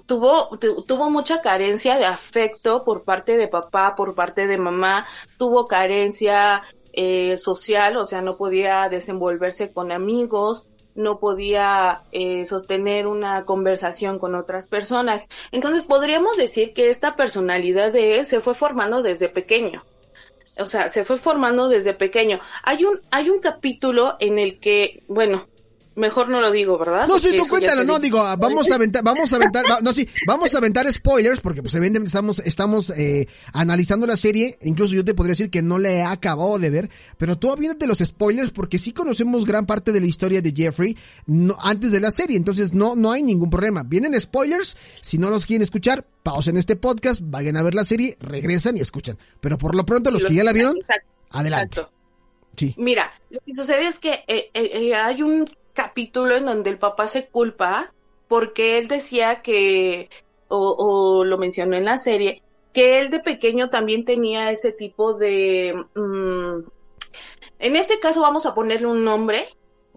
tuvo, 0.05 0.49
tu- 0.59 0.83
tuvo 0.83 1.09
mucha 1.09 1.41
carencia 1.41 1.97
de 1.97 2.05
afecto 2.05 2.83
por 2.83 3.03
parte 3.03 3.37
de 3.37 3.47
papá, 3.47 3.95
por 3.97 4.13
parte 4.13 4.45
de 4.45 4.57
mamá, 4.59 5.07
tuvo 5.39 5.65
carencia 5.65 6.61
eh, 6.93 7.35
social, 7.35 7.97
o 7.97 8.05
sea, 8.05 8.21
no 8.21 8.37
podía 8.37 8.87
desenvolverse 8.89 9.73
con 9.73 9.91
amigos, 9.91 10.67
no 10.95 11.19
podía 11.19 12.01
eh, 12.11 12.45
sostener 12.45 13.05
una 13.07 13.43
conversación 13.43 14.17
con 14.17 14.33
otras 14.33 14.67
personas. 14.67 15.27
Entonces 15.51 15.85
podríamos 15.85 16.37
decir 16.37 16.73
que 16.73 16.89
esta 16.89 17.15
personalidad 17.15 17.91
de 17.91 18.19
él 18.19 18.25
se 18.25 18.39
fue 18.39 18.55
formando 18.55 19.03
desde 19.03 19.29
pequeño. 19.29 19.83
O 20.57 20.67
sea, 20.67 20.87
se 20.87 21.03
fue 21.03 21.17
formando 21.17 21.67
desde 21.67 21.93
pequeño. 21.93 22.39
Hay 22.63 22.85
un, 22.85 23.01
hay 23.11 23.29
un 23.29 23.39
capítulo 23.39 24.15
en 24.19 24.39
el 24.39 24.59
que, 24.59 25.03
bueno, 25.07 25.47
mejor 25.95 26.29
no 26.29 26.41
lo 26.41 26.51
digo, 26.51 26.77
¿verdad? 26.77 27.07
No, 27.07 27.19
sí, 27.19 27.35
tú 27.35 27.47
cuéntalo, 27.47 27.83
no, 27.83 27.99
digo, 27.99 28.19
vamos 28.37 28.71
a 28.71 28.75
aventar, 28.75 29.03
vamos 29.03 29.33
a 29.33 29.37
aventar, 29.37 29.63
no, 29.81 29.93
sí, 29.93 30.07
vamos 30.27 30.53
a 30.53 30.59
aventar 30.59 30.91
spoilers, 30.91 31.39
porque 31.39 31.61
pues 31.61 31.73
evidentemente 31.75 32.09
estamos, 32.09 32.39
estamos, 32.39 32.89
eh, 32.91 33.27
analizando 33.53 34.05
la 34.05 34.17
serie, 34.17 34.57
incluso 34.61 34.93
yo 34.93 35.03
te 35.03 35.13
podría 35.13 35.31
decir 35.31 35.49
que 35.49 35.61
no 35.61 35.79
le 35.79 35.97
he 35.97 36.03
acabado 36.03 36.59
de 36.59 36.69
ver, 36.69 36.89
pero 37.17 37.37
tú 37.37 37.49
de 37.55 37.87
los 37.87 37.99
spoilers, 37.99 38.51
porque 38.51 38.77
sí 38.77 38.91
conocemos 38.93 39.45
gran 39.45 39.65
parte 39.65 39.91
de 39.91 39.99
la 39.99 40.05
historia 40.05 40.41
de 40.41 40.51
Jeffrey, 40.51 40.97
no, 41.25 41.55
antes 41.61 41.91
de 41.91 41.99
la 41.99 42.11
serie, 42.11 42.37
entonces 42.37 42.73
no, 42.73 42.95
no 42.95 43.11
hay 43.11 43.23
ningún 43.23 43.49
problema. 43.49 43.83
Vienen 43.83 44.19
spoilers, 44.19 44.77
si 45.01 45.17
no 45.17 45.29
los 45.29 45.45
quieren 45.45 45.63
escuchar, 45.63 46.05
pausen 46.23 46.57
este 46.57 46.75
podcast, 46.75 47.21
vayan 47.23 47.57
a 47.57 47.63
ver 47.63 47.73
la 47.73 47.85
serie, 47.85 48.17
regresan 48.19 48.77
y 48.77 48.81
escuchan. 48.81 49.17
Pero 49.39 49.57
por 49.57 49.75
lo 49.75 49.85
pronto, 49.85 50.11
los, 50.11 50.25
que 50.25 50.35
ya 50.35 50.43
la 50.43 50.53
vieron, 50.53 50.77
adelante. 51.31 51.81
Sí. 52.55 52.73
Mira, 52.77 53.11
lo 53.29 53.39
que 53.39 53.53
sucede 53.53 53.87
es 53.87 53.99
que 53.99 54.23
eh, 54.27 54.49
eh, 54.53 54.93
hay 54.93 55.21
un 55.21 55.49
capítulo 55.75 56.35
en 56.35 56.45
donde 56.45 56.71
el 56.71 56.79
papá 56.79 57.07
se 57.07 57.27
culpa 57.27 57.93
porque 58.27 58.79
él 58.79 58.87
decía 58.87 59.43
que, 59.43 60.09
o, 60.47 61.23
lo 61.23 61.37
mencionó 61.37 61.75
en 61.75 61.85
la 61.85 61.97
serie, 61.97 62.41
que 62.73 62.99
él 62.99 63.11
de 63.11 63.19
pequeño 63.19 63.69
también 63.69 64.05
tenía 64.05 64.51
ese 64.51 64.71
tipo 64.71 65.13
de... 65.13 65.75
Mm, 65.93 66.67
en 67.59 67.75
este 67.75 67.99
caso 67.99 68.21
vamos 68.21 68.45
a 68.45 68.53
ponerle 68.53 68.87
un 68.87 69.03
nombre, 69.03 69.47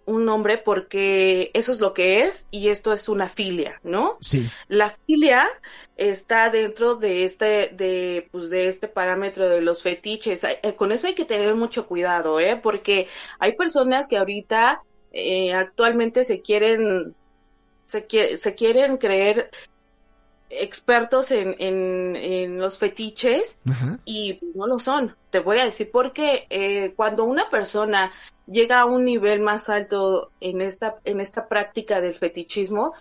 un 0.05 0.25
nombre 0.25 0.59
porque 0.59 1.51
eso 1.55 1.73
es 1.73 1.81
lo 1.81 1.93
que 1.93 2.23
es 2.23 2.47
y 2.51 2.69
esto 2.69 2.93
es 2.93 3.09
una 3.09 3.29
filia, 3.29 3.81
¿no? 3.83 4.17
Sí. 4.21 4.49
La 4.69 4.91
filia 4.91 5.49
está 5.97 6.51
dentro 6.51 6.95
de 6.95 7.25
este, 7.25 7.73
de, 7.75 8.29
pues 8.31 8.49
de 8.49 8.69
este 8.69 8.89
parámetro 8.89 9.49
de 9.49 9.61
los 9.61 9.83
fetiches. 9.83 10.45
Eh, 10.45 10.75
con 10.77 10.93
eso 10.93 11.09
hay 11.09 11.15
que 11.15 11.25
tener 11.25 11.55
mucho 11.57 11.87
cuidado, 11.87 12.39
¿eh? 12.39 12.57
Porque 12.57 13.09
hay 13.39 13.57
personas 13.57 14.07
que 14.07 14.17
ahorita 14.17 14.83
eh, 15.13 15.53
actualmente 15.55 16.25
se 16.25 16.43
quieren, 16.43 17.15
se, 17.87 18.07
se 18.37 18.55
quieren 18.55 18.97
creer 18.97 19.51
expertos 20.51 21.31
en, 21.31 21.55
en, 21.59 22.59
los 22.59 22.79
fetiches 22.79 23.59
y 24.05 24.41
no 24.55 24.67
lo 24.67 24.79
son. 24.79 25.17
Te 25.31 25.41
voy 25.41 25.59
a 25.59 25.65
decir 25.65 25.91
porque 25.93 26.47
eh, 26.51 26.95
cuando 26.97 27.25
una 27.25 27.51
persona 27.51 28.13
llega 28.47 28.81
a 28.81 28.87
un 28.87 29.05
nivel 29.05 29.41
más 29.41 29.69
alto 29.69 30.31
en 30.41 30.61
esta, 30.61 30.97
en 31.05 31.21
esta 31.21 31.49
práctica 31.49 32.01
del 32.01 32.15
fetichismo, 32.15 32.95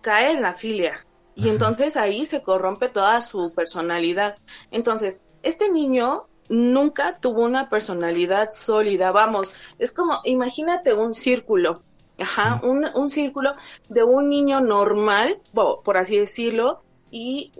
cae 0.00 0.32
en 0.32 0.42
la 0.42 0.52
filia. 0.52 1.06
Y 1.34 1.48
entonces 1.48 1.96
ahí 1.96 2.26
se 2.26 2.42
corrompe 2.42 2.88
toda 2.88 3.20
su 3.22 3.52
personalidad. 3.54 4.36
Entonces, 4.70 5.20
este 5.42 5.70
niño 5.70 6.24
nunca 6.50 7.16
tuvo 7.18 7.44
una 7.44 7.70
personalidad 7.70 8.50
sólida. 8.50 9.12
Vamos, 9.12 9.54
es 9.78 9.92
como, 9.92 10.20
imagínate 10.24 10.92
un 10.92 11.14
círculo, 11.14 11.80
ajá, 12.18 12.60
un, 12.62 12.84
un 12.94 13.08
círculo 13.08 13.54
de 13.88 14.02
un 14.02 14.28
niño 14.28 14.60
normal, 14.60 15.38
por 15.54 15.96
así 15.96 16.18
decirlo, 16.18 16.82
y 17.10 17.52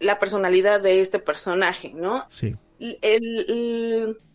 la 0.00 0.18
personalidad 0.18 0.80
de 0.80 1.00
este 1.00 1.18
personaje, 1.18 1.92
¿no? 1.94 2.26
Sí. 2.30 2.56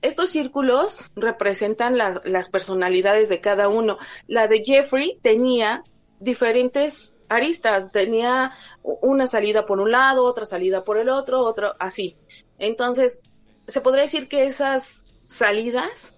estos 0.01 0.29
círculos 0.29 1.11
representan 1.15 1.97
las 1.97 2.49
personalidades 2.49 3.27
de 3.27 3.41
cada 3.41 3.69
uno. 3.69 3.97
La 4.27 4.47
de 4.47 4.63
Jeffrey 4.63 5.17
tenía 5.23 5.83
diferentes 6.19 7.17
aristas, 7.27 7.91
tenía 7.91 8.53
una 8.83 9.25
salida 9.25 9.65
por 9.65 9.79
un 9.79 9.91
lado, 9.91 10.25
otra 10.25 10.45
salida 10.45 10.83
por 10.83 10.97
el 10.97 11.09
otro, 11.09 11.39
otro, 11.39 11.73
así. 11.79 12.15
Entonces, 12.59 13.23
se 13.67 13.81
podría 13.81 14.03
decir 14.03 14.27
que 14.27 14.45
esas 14.45 15.05
salidas 15.25 16.13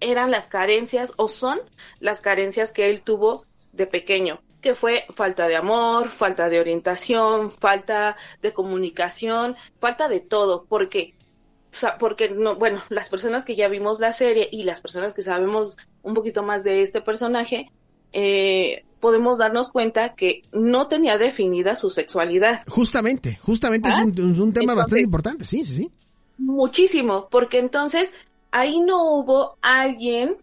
eran 0.00 0.30
las 0.30 0.48
carencias 0.48 1.12
o 1.16 1.28
son 1.28 1.60
las 2.00 2.20
carencias 2.20 2.72
que 2.72 2.88
él 2.88 3.02
tuvo 3.02 3.44
de 3.72 3.86
pequeño, 3.86 4.40
que 4.60 4.74
fue 4.74 5.04
falta 5.10 5.46
de 5.46 5.56
amor, 5.56 6.08
falta 6.08 6.48
de 6.48 6.58
orientación, 6.58 7.50
falta 7.50 8.16
de 8.42 8.52
comunicación, 8.52 9.56
falta 9.78 10.08
de 10.08 10.20
todo, 10.20 10.66
porque 10.68 11.14
porque 12.00 12.28
no, 12.30 12.56
bueno, 12.56 12.82
las 12.88 13.08
personas 13.08 13.44
que 13.44 13.54
ya 13.54 13.68
vimos 13.68 14.00
la 14.00 14.12
serie 14.12 14.48
y 14.50 14.64
las 14.64 14.80
personas 14.80 15.14
que 15.14 15.22
sabemos 15.22 15.76
un 16.02 16.14
poquito 16.14 16.42
más 16.42 16.64
de 16.64 16.82
este 16.82 17.00
personaje, 17.00 17.70
eh, 18.12 18.84
podemos 18.98 19.38
darnos 19.38 19.70
cuenta 19.70 20.16
que 20.16 20.42
no 20.50 20.88
tenía 20.88 21.16
definida 21.16 21.76
su 21.76 21.90
sexualidad. 21.90 22.64
Justamente, 22.66 23.38
justamente 23.40 23.88
es, 23.88 23.98
un, 24.00 24.52
tema 24.52 24.74
bastante 24.74 25.02
importante, 25.02 25.44
sí, 25.44 25.64
sí, 25.64 25.76
sí 25.76 25.92
muchísimo, 26.40 27.28
porque 27.30 27.58
entonces 27.58 28.12
ahí 28.50 28.80
no 28.80 29.04
hubo 29.14 29.56
alguien 29.62 30.36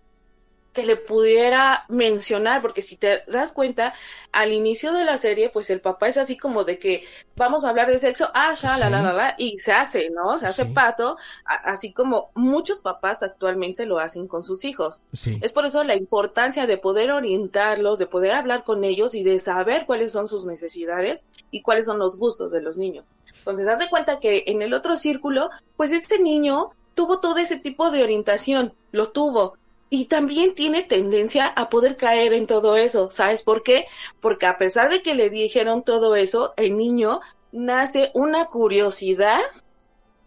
que 0.78 0.86
le 0.86 0.96
pudiera 0.96 1.86
mencionar, 1.90 2.62
porque 2.62 2.84
si 2.84 2.98
te 2.98 3.24
das 3.28 3.52
cuenta, 3.52 3.96
al 4.32 4.54
inicio 4.54 4.94
de 4.94 5.06
la 5.06 5.18
serie, 5.18 5.50
pues 5.50 5.72
el 5.72 5.82
papá 5.82 6.08
es 6.08 6.18
así 6.18 6.38
como 6.38 6.66
de 6.66 6.78
que 6.78 7.04
vamos 7.36 7.66
a 7.66 7.70
hablar 7.70 7.90
de 7.90 7.98
sexo, 7.98 8.30
ah, 8.36 8.54
ya, 8.54 8.78
la, 8.78 8.88
la, 8.88 9.02
la, 9.02 9.12
la, 9.12 9.36
y 9.40 9.58
se 9.58 9.72
hace, 9.72 10.12
¿no? 10.12 10.38
Se 10.38 10.46
hace 10.46 10.66
pato, 10.66 11.18
así 11.46 11.94
como 11.94 12.30
muchos 12.36 12.80
papás 12.80 13.24
actualmente 13.24 13.88
lo 13.88 13.98
hacen 13.98 14.28
con 14.28 14.46
sus 14.46 14.66
hijos. 14.66 15.02
Es 15.42 15.52
por 15.52 15.66
eso 15.66 15.84
la 15.84 15.96
importancia 15.96 16.68
de 16.68 16.78
poder 16.78 17.10
orientarlos, 17.10 17.98
de 17.98 18.06
poder 18.06 18.34
hablar 18.34 18.64
con 18.64 18.84
ellos 18.84 19.16
y 19.16 19.24
de 19.24 19.40
saber 19.40 19.88
cuáles 19.88 20.12
son 20.12 20.28
sus 20.28 20.46
necesidades 20.46 21.26
y 21.50 21.64
cuáles 21.64 21.88
son 21.88 21.98
los 21.98 22.20
gustos 22.20 22.52
de 22.52 22.62
los 22.62 22.78
niños. 22.78 23.04
Entonces, 23.48 23.68
haz 23.70 23.80
de 23.80 23.90
cuenta 23.90 24.20
que 24.20 24.44
en 24.48 24.62
el 24.62 24.74
otro 24.74 24.98
círculo, 24.98 25.50
pues 25.78 25.94
este 25.94 26.20
niño 26.20 26.72
tuvo 26.96 27.20
todo 27.22 27.38
ese 27.38 27.58
tipo 27.58 27.92
de 27.92 28.04
orientación, 28.04 28.74
lo 28.92 29.12
tuvo, 29.12 29.58
y 29.90 30.06
también 30.06 30.54
tiene 30.54 30.84
tendencia 30.84 31.48
a 31.48 31.70
poder 31.70 31.96
caer 31.96 32.34
en 32.34 32.46
todo 32.46 32.76
eso. 32.76 33.10
¿Sabes 33.10 33.44
por 33.44 33.64
qué? 33.64 33.86
Porque 34.20 34.46
a 34.46 34.58
pesar 34.58 34.90
de 34.90 35.02
que 35.02 35.16
le 35.16 35.30
dijeron 35.30 35.84
todo 35.84 36.18
eso, 36.18 36.54
el 36.58 36.76
niño 36.78 37.22
nace 37.54 38.12
una 38.14 38.46
curiosidad 38.48 39.40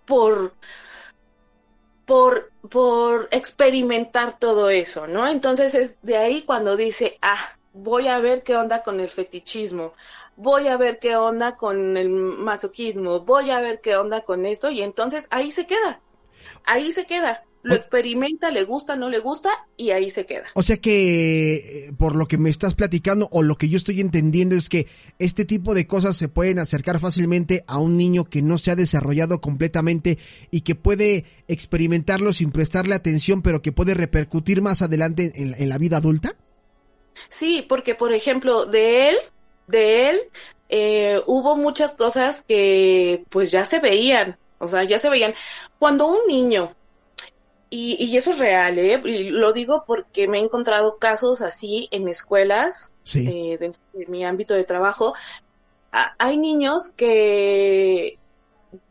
por 0.06 0.54
por 2.06 2.50
por 2.70 3.28
experimentar 3.32 4.38
todo 4.38 4.70
eso, 4.70 5.06
¿no? 5.06 5.28
Entonces 5.28 5.74
es 5.74 5.96
de 6.02 6.16
ahí 6.16 6.42
cuando 6.42 6.76
dice, 6.76 7.18
"Ah, 7.20 7.58
voy 7.72 8.08
a 8.08 8.18
ver 8.18 8.42
qué 8.42 8.56
onda 8.56 8.82
con 8.82 9.00
el 9.00 9.08
fetichismo. 9.08 9.92
Voy 10.40 10.68
a 10.68 10.76
ver 10.76 10.98
qué 10.98 11.16
onda 11.16 11.56
con 11.56 11.96
el 11.96 12.08
masoquismo, 12.08 13.20
voy 13.20 13.50
a 13.50 13.60
ver 13.60 13.80
qué 13.80 13.96
onda 13.96 14.22
con 14.22 14.46
esto 14.46 14.70
y 14.70 14.80
entonces 14.80 15.26
ahí 15.30 15.52
se 15.52 15.66
queda. 15.66 16.00
Ahí 16.64 16.92
se 16.92 17.06
queda 17.06 17.44
lo 17.62 17.74
experimenta, 17.74 18.50
le 18.50 18.64
gusta, 18.64 18.96
no 18.96 19.08
le 19.10 19.18
gusta 19.18 19.50
y 19.76 19.90
ahí 19.90 20.10
se 20.10 20.24
queda. 20.24 20.44
O 20.54 20.62
sea 20.62 20.78
que 20.78 21.54
eh, 21.88 21.92
por 21.98 22.16
lo 22.16 22.26
que 22.26 22.38
me 22.38 22.48
estás 22.48 22.74
platicando 22.74 23.28
o 23.32 23.42
lo 23.42 23.56
que 23.56 23.68
yo 23.68 23.76
estoy 23.76 24.00
entendiendo 24.00 24.54
es 24.54 24.68
que 24.68 24.86
este 25.18 25.44
tipo 25.44 25.74
de 25.74 25.86
cosas 25.86 26.16
se 26.16 26.28
pueden 26.28 26.58
acercar 26.58 27.00
fácilmente 27.00 27.64
a 27.66 27.78
un 27.78 27.96
niño 27.96 28.24
que 28.24 28.42
no 28.42 28.56
se 28.58 28.70
ha 28.70 28.76
desarrollado 28.76 29.40
completamente 29.40 30.18
y 30.50 30.62
que 30.62 30.74
puede 30.74 31.24
experimentarlo 31.48 32.32
sin 32.32 32.50
prestarle 32.50 32.94
atención, 32.94 33.42
pero 33.42 33.60
que 33.60 33.72
puede 33.72 33.94
repercutir 33.94 34.62
más 34.62 34.80
adelante 34.82 35.32
en, 35.34 35.68
la 35.68 35.78
vida 35.78 35.98
adulta. 35.98 36.36
Sí, 37.28 37.64
porque 37.68 37.94
por 37.94 38.12
ejemplo, 38.12 38.64
de 38.64 39.10
él, 39.10 39.16
de 39.66 40.10
él, 40.10 40.20
eh, 40.68 41.20
hubo 41.26 41.56
muchas 41.56 41.94
cosas 41.94 42.44
que 42.46 43.24
pues 43.28 43.50
ya 43.50 43.64
se 43.64 43.80
veían, 43.80 44.38
o 44.58 44.68
sea, 44.68 44.84
ya 44.84 44.98
se 44.98 45.10
veían. 45.10 45.34
Cuando 45.78 46.06
un 46.06 46.26
niño 46.28 46.74
y, 47.70 47.96
y, 48.04 48.16
eso 48.16 48.32
es 48.32 48.38
real, 48.38 48.78
¿eh? 48.78 49.00
Y 49.04 49.30
lo 49.30 49.52
digo 49.52 49.84
porque 49.86 50.26
me 50.26 50.38
he 50.38 50.42
encontrado 50.42 50.98
casos 50.98 51.40
así 51.40 51.88
en 51.92 52.08
escuelas, 52.08 52.92
eh, 53.14 53.58
de, 53.58 54.06
mi 54.06 54.24
ámbito 54.24 54.54
de 54.54 54.64
trabajo. 54.64 55.14
hay 55.90 56.36
niños 56.36 56.90
que 56.90 58.18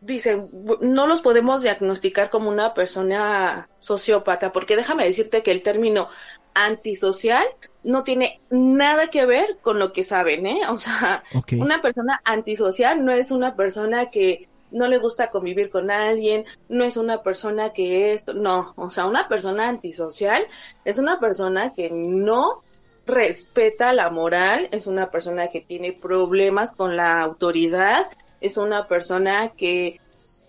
dicen, 0.01 0.49
no 0.81 1.07
los 1.07 1.21
podemos 1.21 1.61
diagnosticar 1.61 2.29
como 2.29 2.49
una 2.49 2.73
persona 2.73 3.69
sociópata, 3.79 4.51
porque 4.51 4.75
déjame 4.75 5.05
decirte 5.05 5.43
que 5.43 5.51
el 5.51 5.61
término 5.61 6.09
antisocial 6.53 7.45
no 7.83 8.03
tiene 8.03 8.41
nada 8.49 9.07
que 9.09 9.25
ver 9.25 9.57
con 9.61 9.79
lo 9.79 9.93
que 9.93 10.03
saben, 10.03 10.45
¿eh? 10.47 10.61
O 10.69 10.77
sea, 10.77 11.23
una 11.53 11.81
persona 11.81 12.21
antisocial 12.25 13.03
no 13.03 13.11
es 13.11 13.31
una 13.31 13.55
persona 13.55 14.09
que 14.09 14.49
no 14.71 14.87
le 14.87 14.97
gusta 14.97 15.31
convivir 15.31 15.69
con 15.69 15.89
alguien, 15.89 16.45
no 16.67 16.83
es 16.83 16.97
una 16.97 17.23
persona 17.23 17.71
que 17.73 18.13
es, 18.13 18.27
no, 18.27 18.73
o 18.75 18.89
sea, 18.89 19.05
una 19.05 19.27
persona 19.27 19.67
antisocial 19.67 20.45
es 20.85 20.99
una 20.99 21.19
persona 21.19 21.73
que 21.73 21.89
no 21.89 22.61
respeta 23.07 23.93
la 23.93 24.09
moral, 24.09 24.67
es 24.71 24.85
una 24.85 25.07
persona 25.07 25.47
que 25.47 25.61
tiene 25.61 25.93
problemas 25.93 26.75
con 26.75 26.95
la 26.95 27.21
autoridad, 27.21 28.05
es 28.41 28.57
una 28.57 28.87
persona 28.87 29.49
que 29.55 29.99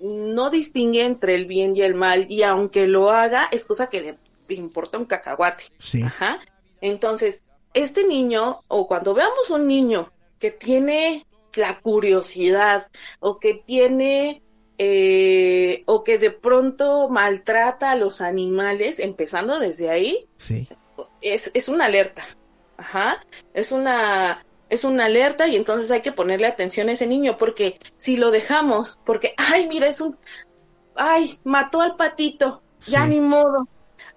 no 0.01 0.51
distingue 0.51 1.05
entre 1.05 1.35
el 1.35 1.45
bien 1.47 1.77
y 1.77 1.83
el 1.83 1.95
mal 1.95 2.27
y 2.31 2.43
aunque 2.43 2.87
lo 2.87 3.11
haga 3.11 3.49
es 3.53 3.65
cosa 3.65 3.89
que 3.89 4.01
le 4.49 4.55
importa 4.55 4.99
un 4.99 5.05
cacahuate. 5.05 5.65
Sí. 5.79 6.03
Ajá. 6.03 6.41
Entonces, 6.81 7.43
este 7.75 8.05
niño, 8.07 8.63
o 8.69 8.89
cuando 8.89 9.15
veamos 9.15 9.51
un 9.51 9.67
niño 9.67 10.11
que 10.39 10.51
tiene 10.51 11.27
la 11.55 11.81
curiosidad, 11.81 12.89
o 13.21 13.39
que 13.39 13.55
tiene, 13.55 14.43
eh, 14.79 15.83
o 15.87 16.03
que 16.05 16.19
de 16.19 16.31
pronto 16.31 17.09
maltrata 17.09 17.91
a 17.91 17.97
los 17.97 18.21
animales, 18.21 18.99
empezando 18.99 19.59
desde 19.59 19.91
ahí, 19.91 20.27
Sí. 20.39 20.67
es, 21.21 21.51
es 21.55 21.69
una 21.69 21.85
alerta. 21.87 22.25
Ajá. 22.79 23.23
Es 23.53 23.73
una, 23.73 24.45
es 24.71 24.85
una 24.85 25.05
alerta 25.07 25.47
y 25.49 25.57
entonces 25.57 25.91
hay 25.91 26.01
que 26.01 26.13
ponerle 26.13 26.47
atención 26.47 26.89
a 26.89 26.93
ese 26.93 27.07
niño 27.07 27.37
porque 27.39 27.79
si 27.97 28.17
lo 28.17 28.31
dejamos, 28.31 28.99
porque, 29.05 29.35
ay, 29.37 29.69
mira, 29.69 29.89
es 29.89 30.01
un, 30.01 30.17
ay, 30.97 31.39
mató 31.45 31.81
al 31.83 31.97
patito, 31.97 32.63
ya 32.87 33.05
Sí. 33.05 33.11
ni 33.11 33.21
modo. 33.21 33.69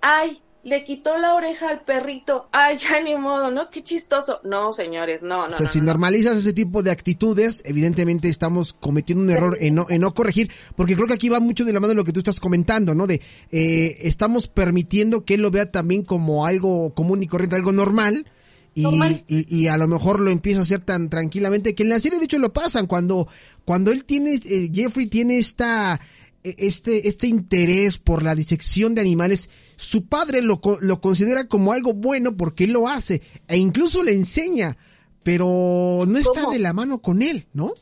Ay, 0.02 0.42
le 0.64 0.86
quitó 0.86 1.18
la 1.18 1.36
oreja 1.36 1.68
al 1.70 1.82
perrito, 1.82 2.48
ay, 2.54 2.78
ya 2.78 3.02
ni 3.02 3.16
modo, 3.16 3.52
¿no? 3.52 3.70
Qué 3.70 3.84
chistoso. 3.84 4.40
No, 4.46 4.72
señores, 4.72 5.22
no, 5.22 5.48
no. 5.48 5.54
o 5.54 5.58
sea, 5.58 5.66
no, 5.66 5.72
si 5.72 5.80
no, 5.80 5.86
no. 5.86 5.92
normalizas 5.92 6.38
ese 6.38 6.54
tipo 6.54 6.82
de 6.84 6.92
actitudes, 6.92 7.62
evidentemente 7.66 8.30
estamos 8.30 8.72
cometiendo 8.72 9.24
un 9.26 9.30
error 9.30 9.58
en 9.60 9.76
no, 9.76 9.88
en 9.90 10.00
no 10.00 10.14
corregir, 10.14 10.52
porque 10.78 10.96
creo 10.96 11.08
que 11.08 11.16
aquí 11.16 11.28
va 11.28 11.42
mucho 11.42 11.66
de 11.66 11.74
la 11.74 11.82
mano 11.82 11.90
de 11.90 11.96
lo 11.96 12.06
que 12.06 12.14
tú 12.14 12.20
estás 12.20 12.40
comentando, 12.40 12.96
¿no? 12.96 13.08
De, 13.08 13.22
eh, 13.52 13.98
estamos 14.02 14.48
permitiendo 14.48 15.26
que 15.26 15.34
él 15.34 15.42
lo 15.42 15.52
vea 15.52 15.70
también 15.70 16.04
como 16.06 16.46
algo 16.46 16.94
común 16.94 17.24
y 17.24 17.28
corriente, 17.28 17.58
algo 17.58 17.74
normal, 17.74 18.26
y, 18.76 18.84
Normal. 18.84 19.24
y, 19.28 19.56
y 19.56 19.68
a 19.68 19.78
lo 19.78 19.88
mejor 19.88 20.20
lo 20.20 20.32
empieza 20.32 20.60
a 20.60 20.64
hacer 20.64 20.82
tan 20.82 21.10
tranquilamente 21.10 21.76
que 21.76 21.84
en 21.84 21.90
la 21.90 22.00
serie 22.00 22.20
de 22.20 22.26
hecho 22.26 22.40
lo 22.40 22.54
pasan 22.54 22.88
cuando 22.88 23.28
cuando 23.66 23.92
él 23.92 24.04
tiene 24.04 24.36
eh, 24.36 24.70
Jeffrey 24.74 25.08
tiene 25.08 25.38
esta 25.38 26.00
eh, 26.44 26.56
este 26.58 27.08
este 27.08 27.28
interés 27.28 27.98
por 27.98 28.24
la 28.24 28.36
disección 28.36 28.96
de 28.96 29.02
animales 29.02 29.50
su 29.76 30.08
padre 30.08 30.42
lo 30.42 30.60
lo 30.82 31.02
considera 31.02 31.48
como 31.48 31.74
algo 31.74 31.94
bueno 31.94 32.36
porque 32.36 32.64
él 32.64 32.72
lo 32.72 32.88
hace 32.88 33.22
e 33.48 33.58
incluso 33.58 34.02
le 34.04 34.14
enseña 34.14 34.78
pero 35.22 36.04
no 36.08 36.18
está 36.18 36.42
¿Cómo? 36.42 36.54
de 36.54 36.60
la 36.60 36.74
mano 36.74 37.00
con 37.00 37.22
él 37.22 37.48
no 37.54 37.74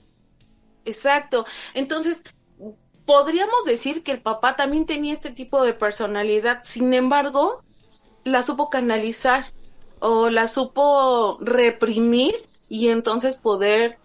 Exacto. 0.85 1.45
Entonces, 1.73 2.23
podríamos 3.05 3.65
decir 3.65 4.03
que 4.03 4.11
el 4.11 4.21
papá 4.21 4.55
también 4.55 4.85
tenía 4.85 5.13
este 5.13 5.31
tipo 5.31 5.63
de 5.63 5.73
personalidad, 5.73 6.61
sin 6.63 6.93
embargo, 6.93 7.63
la 8.23 8.43
supo 8.43 8.69
canalizar 8.69 9.45
o 10.01 10.29
la 10.29 10.47
supo 10.47 11.37
reprimir 11.41 12.33
y 12.67 12.87
entonces 12.89 13.37
poder 13.37 13.97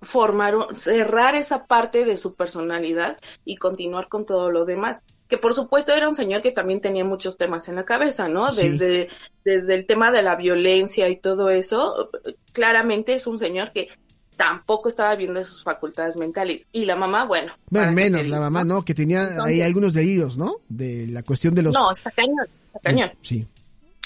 formar, 0.00 0.54
cerrar 0.74 1.34
esa 1.36 1.66
parte 1.66 2.04
de 2.04 2.16
su 2.16 2.34
personalidad 2.34 3.18
y 3.44 3.56
continuar 3.56 4.08
con 4.08 4.26
todo 4.26 4.50
lo 4.50 4.64
demás. 4.64 5.02
Que 5.28 5.38
por 5.38 5.54
supuesto 5.54 5.92
era 5.92 6.08
un 6.08 6.14
señor 6.14 6.42
que 6.42 6.52
también 6.52 6.80
tenía 6.80 7.04
muchos 7.04 7.36
temas 7.38 7.68
en 7.68 7.76
la 7.76 7.84
cabeza, 7.84 8.28
¿no? 8.28 8.50
Sí. 8.50 8.68
Desde, 8.68 9.08
desde 9.44 9.74
el 9.74 9.86
tema 9.86 10.10
de 10.10 10.22
la 10.22 10.34
violencia 10.36 11.08
y 11.08 11.16
todo 11.16 11.50
eso, 11.50 12.10
claramente 12.52 13.14
es 13.14 13.26
un 13.26 13.38
señor 13.38 13.72
que 13.72 13.88
tampoco 14.36 14.88
estaba 14.88 15.14
bien 15.14 15.34
de 15.34 15.44
sus 15.44 15.62
facultades 15.62 16.16
mentales. 16.16 16.66
Y 16.72 16.84
la 16.86 16.96
mamá, 16.96 17.24
bueno. 17.24 17.52
menos 17.70 18.26
la 18.26 18.40
mamá 18.40 18.64
no 18.64 18.84
que 18.84 18.94
tenía 18.94 19.22
ahí 19.22 19.30
Entonces- 19.32 19.62
algunos 19.62 19.92
delirios 19.92 20.36
no 20.36 20.56
de 20.68 21.06
la 21.08 21.22
cuestión 21.22 21.54
de 21.54 21.62
los 21.62 21.74
No, 21.74 21.90
está 21.90 22.10
cañón, 22.10 22.46
está 22.66 22.80
cañón. 22.80 23.12
sí 23.20 23.46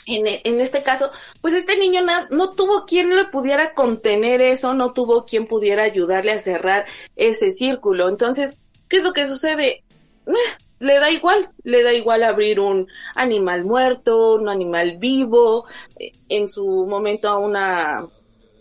en, 0.07 0.41
en 0.45 0.61
este 0.61 0.83
caso, 0.83 1.11
pues 1.41 1.53
este 1.55 1.79
niño 1.79 2.01
na- 2.03 2.29
no 2.31 2.51
tuvo 2.51 2.87
quien 2.87 3.15
le 3.15 3.25
pudiera 3.27 3.75
contener 3.75 4.41
eso, 4.41 4.73
no 4.75 4.93
tuvo 4.93 5.27
quien 5.27 5.47
pudiera 5.47 5.83
ayudarle 5.83 6.33
a 6.33 6.39
cerrar 6.39 6.87
ese 7.17 7.51
círculo. 7.51 8.09
Entonces, 8.09 8.59
¿qué 8.89 8.99
es 8.99 9.03
lo 9.03 9.13
que 9.13 9.27
sucede? 9.27 9.83
Eh, 10.27 10.33
Le 10.79 10.99
da 10.99 11.11
igual, 11.11 11.49
le 11.65 11.83
da 11.83 11.93
igual 11.93 12.23
abrir 12.23 12.61
un 12.61 12.87
animal 13.15 13.65
muerto, 13.65 14.35
un 14.35 14.49
animal 14.49 14.99
vivo, 14.99 15.65
eh, 15.99 16.13
en 16.29 16.49
su 16.49 16.87
momento 16.87 17.29
a 17.29 17.39
una 17.39 18.07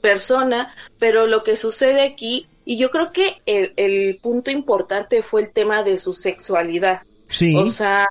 persona, 0.01 0.73
pero 0.97 1.27
lo 1.27 1.43
que 1.43 1.57
sucede 1.57 2.01
aquí, 2.03 2.47
y 2.63 2.77
yo 2.77 2.89
creo 2.89 3.11
que 3.11 3.41
el, 3.45 3.73
el 3.75 4.17
punto 4.21 4.49
importante 4.49 5.21
fue 5.23 5.41
el 5.41 5.51
tema 5.51 5.83
de 5.83 5.97
su 5.97 6.13
sexualidad. 6.13 7.01
sí 7.27 7.55
O 7.55 7.65
sea, 7.69 8.07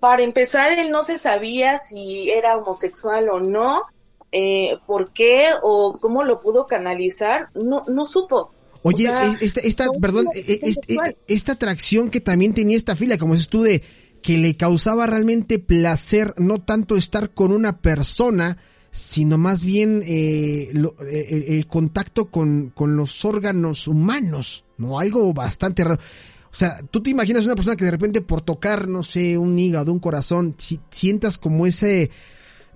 para 0.00 0.22
empezar, 0.22 0.72
él 0.78 0.90
no 0.90 1.02
se 1.02 1.18
sabía 1.18 1.78
si 1.78 2.30
era 2.30 2.56
homosexual 2.56 3.28
o 3.28 3.40
no, 3.40 3.82
eh, 4.32 4.76
por 4.86 5.10
qué 5.12 5.46
o 5.62 5.98
cómo 6.00 6.22
lo 6.22 6.40
pudo 6.40 6.66
canalizar, 6.66 7.48
no, 7.54 7.82
no 7.88 8.04
supo. 8.04 8.52
Oye, 8.82 9.08
O 9.08 9.12
sea, 9.12 9.32
eh, 9.32 9.36
esta, 9.40 9.60
esta, 9.60 9.86
no 9.86 9.92
perdón, 10.00 10.26
eh, 10.34 10.42
sexual. 10.42 11.10
eh, 11.10 11.16
esta 11.26 11.52
atracción 11.52 12.10
que 12.10 12.20
también 12.20 12.54
tenía 12.54 12.76
esta 12.76 12.94
fila, 12.94 13.18
como 13.18 13.34
dices 13.34 13.48
tú, 13.48 13.62
de 13.62 13.82
que 14.22 14.38
le 14.38 14.56
causaba 14.56 15.06
realmente 15.06 15.58
placer 15.58 16.34
no 16.36 16.60
tanto 16.60 16.96
estar 16.96 17.30
con 17.30 17.52
una 17.52 17.78
persona, 17.78 18.58
sino 18.90 19.36
más 19.38 19.64
bien 19.64 20.02
eh, 20.06 20.70
lo- 20.72 20.94
eh, 21.08 21.26
el, 21.30 21.42
el 21.54 21.66
contacto 21.66 22.26
con, 22.30 22.70
con 22.70 22.96
los 22.96 23.24
órganos 23.24 23.86
humanos, 23.88 24.64
¿no? 24.76 24.98
Algo 24.98 25.32
bastante 25.32 25.84
raro. 25.84 26.00
O 26.58 26.60
sea, 26.60 26.80
tú 26.90 27.00
te 27.00 27.10
imaginas 27.10 27.46
una 27.46 27.54
persona 27.54 27.76
que 27.76 27.84
de 27.84 27.92
repente 27.92 28.20
por 28.20 28.40
tocar, 28.40 28.88
no 28.88 29.04
sé, 29.04 29.38
un 29.38 29.56
hígado, 29.56 29.92
un 29.92 30.00
corazón, 30.00 30.56
si, 30.58 30.80
sientas 30.90 31.38
como 31.38 31.68
ese, 31.68 32.10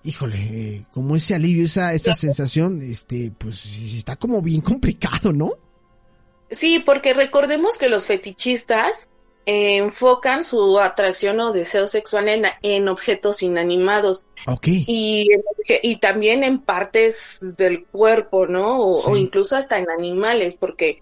híjole, 0.04 0.36
eh, 0.38 0.84
como 0.92 1.16
ese 1.16 1.34
alivio, 1.34 1.64
esa, 1.64 1.92
esa 1.92 2.14
sensación, 2.14 2.80
este, 2.80 3.32
pues 3.36 3.66
está 3.92 4.14
como 4.14 4.40
bien 4.40 4.60
complicado, 4.70 5.32
¿no? 5.32 5.54
Sí, 6.48 6.78
porque 6.78 7.12
recordemos 7.12 7.76
que 7.76 7.88
los 7.88 8.06
fetichistas 8.06 9.08
eh, 9.46 9.78
enfocan 9.78 10.44
su 10.44 10.78
atracción 10.78 11.40
o 11.40 11.52
deseo 11.52 11.88
sexual 11.88 12.28
en, 12.28 12.44
en 12.62 12.86
objetos 12.88 13.42
inanimados 13.42 14.26
Ok. 14.46 14.68
y, 14.68 15.26
y 15.82 15.96
también 15.96 16.44
en 16.44 16.60
partes 16.60 17.40
del 17.40 17.84
cuerpo, 17.86 18.46
¿no? 18.46 18.80
O, 18.80 18.98
Sí. 18.98 19.10
o 19.10 19.16
incluso 19.16 19.56
hasta 19.56 19.76
en 19.76 19.90
animales, 19.90 20.54
porque 20.54 21.00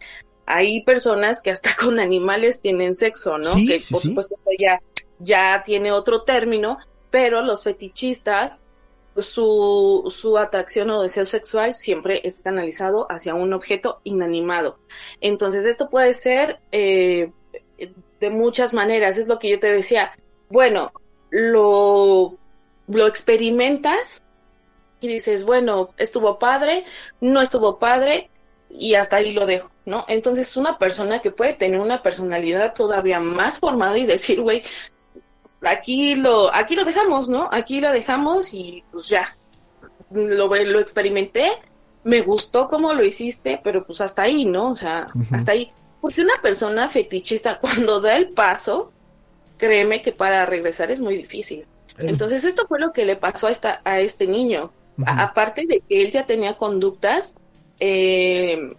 hay 0.51 0.83
personas 0.83 1.43
que 1.43 1.51
hasta 1.51 1.71
con 1.81 2.01
animales 2.01 2.61
tienen 2.61 2.95
sexo, 2.95 3.39
¿no? 3.39 3.51
Sí, 3.51 3.67
que 3.67 3.81
sí, 3.81 3.93
por 3.93 4.03
sí. 4.03 4.09
supuesto 4.09 4.35
esto 4.35 4.51
ya, 4.59 4.83
ya 5.19 5.63
tiene 5.65 5.93
otro 5.93 6.23
término, 6.23 6.79
pero 7.11 7.43
los 7.43 7.63
fetichistas, 7.65 8.63
su, 9.17 10.13
su 10.15 10.39
atracción 10.39 10.91
o 10.91 11.03
deseo 11.03 11.27
sexual 11.27 11.75
siempre 11.75 12.21
es 12.25 12.43
canalizado 12.43 13.07
hacia 13.11 13.35
un 13.35 13.53
objeto 13.53 14.01
inanimado. 14.05 14.79
Entonces 15.21 15.67
esto 15.67 15.91
puede 15.91 16.15
ser 16.15 16.61
eh, 16.73 17.31
de 18.21 18.31
muchas 18.31 18.75
maneras, 18.75 19.19
es 19.19 19.29
lo 19.29 19.39
que 19.39 19.51
yo 19.51 19.59
te 19.59 19.73
decía. 19.73 20.13
Bueno, 20.49 20.93
lo, 21.31 22.37
lo 22.89 23.07
experimentas 23.07 24.23
y 25.01 25.09
dices, 25.09 25.45
bueno, 25.45 25.91
estuvo 25.97 26.39
padre, 26.39 26.85
no 27.21 27.41
estuvo 27.41 27.79
padre 27.79 28.31
y 28.71 28.95
hasta 28.95 29.17
ahí 29.17 29.33
lo 29.33 29.47
dejo, 29.47 29.71
¿no? 29.85 30.05
Entonces 30.09 30.57
una 30.57 30.79
persona 30.79 31.21
que 31.21 31.31
puede 31.31 31.55
tener 31.55 31.81
una 31.81 32.03
personalidad 32.03 32.73
todavía 32.75 33.21
más 33.21 33.59
formada 33.59 33.99
y 33.99 34.07
decir, 34.07 34.41
güey, 34.41 34.63
aquí 35.63 36.15
lo, 36.15 36.55
aquí 36.55 36.75
lo 36.75 36.85
dejamos, 36.85 37.29
¿no? 37.29 37.49
Aquí 37.53 37.81
lo 37.81 37.93
dejamos 37.93 38.55
y 38.55 38.85
pues 38.91 39.09
ya, 39.09 39.37
lo, 40.11 40.49
lo 40.49 40.81
experimenté, 40.81 41.51
me 42.05 42.23
gustó 42.23 42.69
cómo 42.69 42.93
lo 42.95 43.05
hiciste, 43.05 43.61
pero 43.63 43.85
pues 43.85 44.01
hasta 44.01 44.23
ahí, 44.23 44.45
¿no? 44.45 44.71
O 44.71 44.77
sea, 44.77 45.07
hasta 45.33 45.53
ahí. 45.53 45.71
Porque 46.01 46.23
una 46.23 46.35
persona 46.41 46.89
fetichista 46.89 47.59
cuando 47.61 48.01
da 48.01 48.17
el 48.17 48.31
paso, 48.31 48.93
créeme 49.59 50.01
que 50.03 50.13
para 50.13 50.47
regresar 50.47 50.91
es 50.91 51.01
muy 51.01 51.17
difícil. 51.17 51.61
Eh, 51.99 52.07
Entonces 52.07 52.45
esto 52.45 52.67
fue 52.67 52.81
lo 52.81 52.93
que 52.93 53.05
le 53.05 53.17
pasó 53.17 53.49
a, 53.49 53.51
esta, 53.51 53.83
a 53.85 54.01
este 54.01 54.27
niño. 54.27 54.73
A- 55.07 55.23
aparte 55.25 55.67
de 55.67 55.81
que 55.81 56.03
él 56.03 56.11
ya 56.11 56.25
tenía 56.27 56.57
conductas 56.57 57.35
eh, 57.81 58.73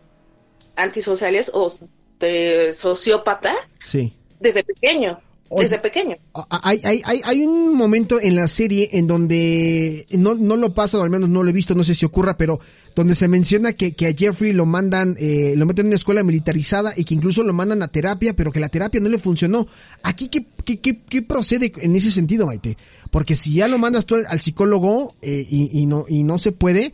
antisociales 0.75 1.51
o 1.53 1.73
de 2.19 2.73
sociópata 2.75 3.53
Sí. 3.83 4.13
desde 4.39 4.63
pequeño, 4.63 5.19
Oye. 5.49 5.63
desde 5.63 5.79
pequeño. 5.79 6.15
Hay, 6.63 6.79
hay, 6.83 7.01
hay, 7.03 7.21
hay 7.23 7.41
un 7.45 7.75
momento 7.75 8.19
en 8.21 8.35
la 8.35 8.47
serie 8.47 8.89
en 8.93 9.07
donde 9.07 10.05
no, 10.11 10.35
no 10.35 10.55
lo 10.55 10.73
pasa, 10.73 10.99
o 10.99 11.03
al 11.03 11.09
menos 11.09 11.29
no 11.29 11.41
lo 11.43 11.49
he 11.49 11.53
visto, 11.53 11.73
no 11.75 11.83
sé 11.83 11.95
si 11.95 12.05
ocurra, 12.05 12.37
pero 12.37 12.59
donde 12.95 13.15
se 13.15 13.27
menciona 13.27 13.73
que, 13.73 13.93
que 13.93 14.07
a 14.07 14.13
Jeffrey 14.13 14.53
lo 14.53 14.65
mandan, 14.67 15.15
eh, 15.19 15.53
lo 15.57 15.65
meten 15.65 15.85
en 15.85 15.87
una 15.87 15.95
escuela 15.95 16.23
militarizada 16.23 16.93
y 16.95 17.03
que 17.05 17.15
incluso 17.15 17.41
lo 17.43 17.53
mandan 17.53 17.81
a 17.81 17.87
terapia, 17.87 18.35
pero 18.35 18.51
que 18.51 18.59
la 18.59 18.69
terapia 18.69 19.01
no 19.01 19.09
le 19.09 19.17
funcionó. 19.17 19.67
Aquí, 20.03 20.27
¿qué, 20.29 20.45
qué, 20.63 20.79
qué, 20.79 21.01
qué 21.01 21.21
procede 21.23 21.71
en 21.77 21.95
ese 21.95 22.11
sentido, 22.11 22.45
Maite? 22.45 22.77
Porque 23.09 23.35
si 23.35 23.53
ya 23.53 23.67
lo 23.67 23.77
mandas 23.79 24.05
tú 24.05 24.15
al, 24.15 24.25
al 24.27 24.39
psicólogo 24.41 25.15
eh, 25.21 25.45
y, 25.49 25.81
y, 25.81 25.85
no, 25.87 26.05
y 26.07 26.23
no 26.23 26.37
se 26.37 26.51
puede, 26.51 26.93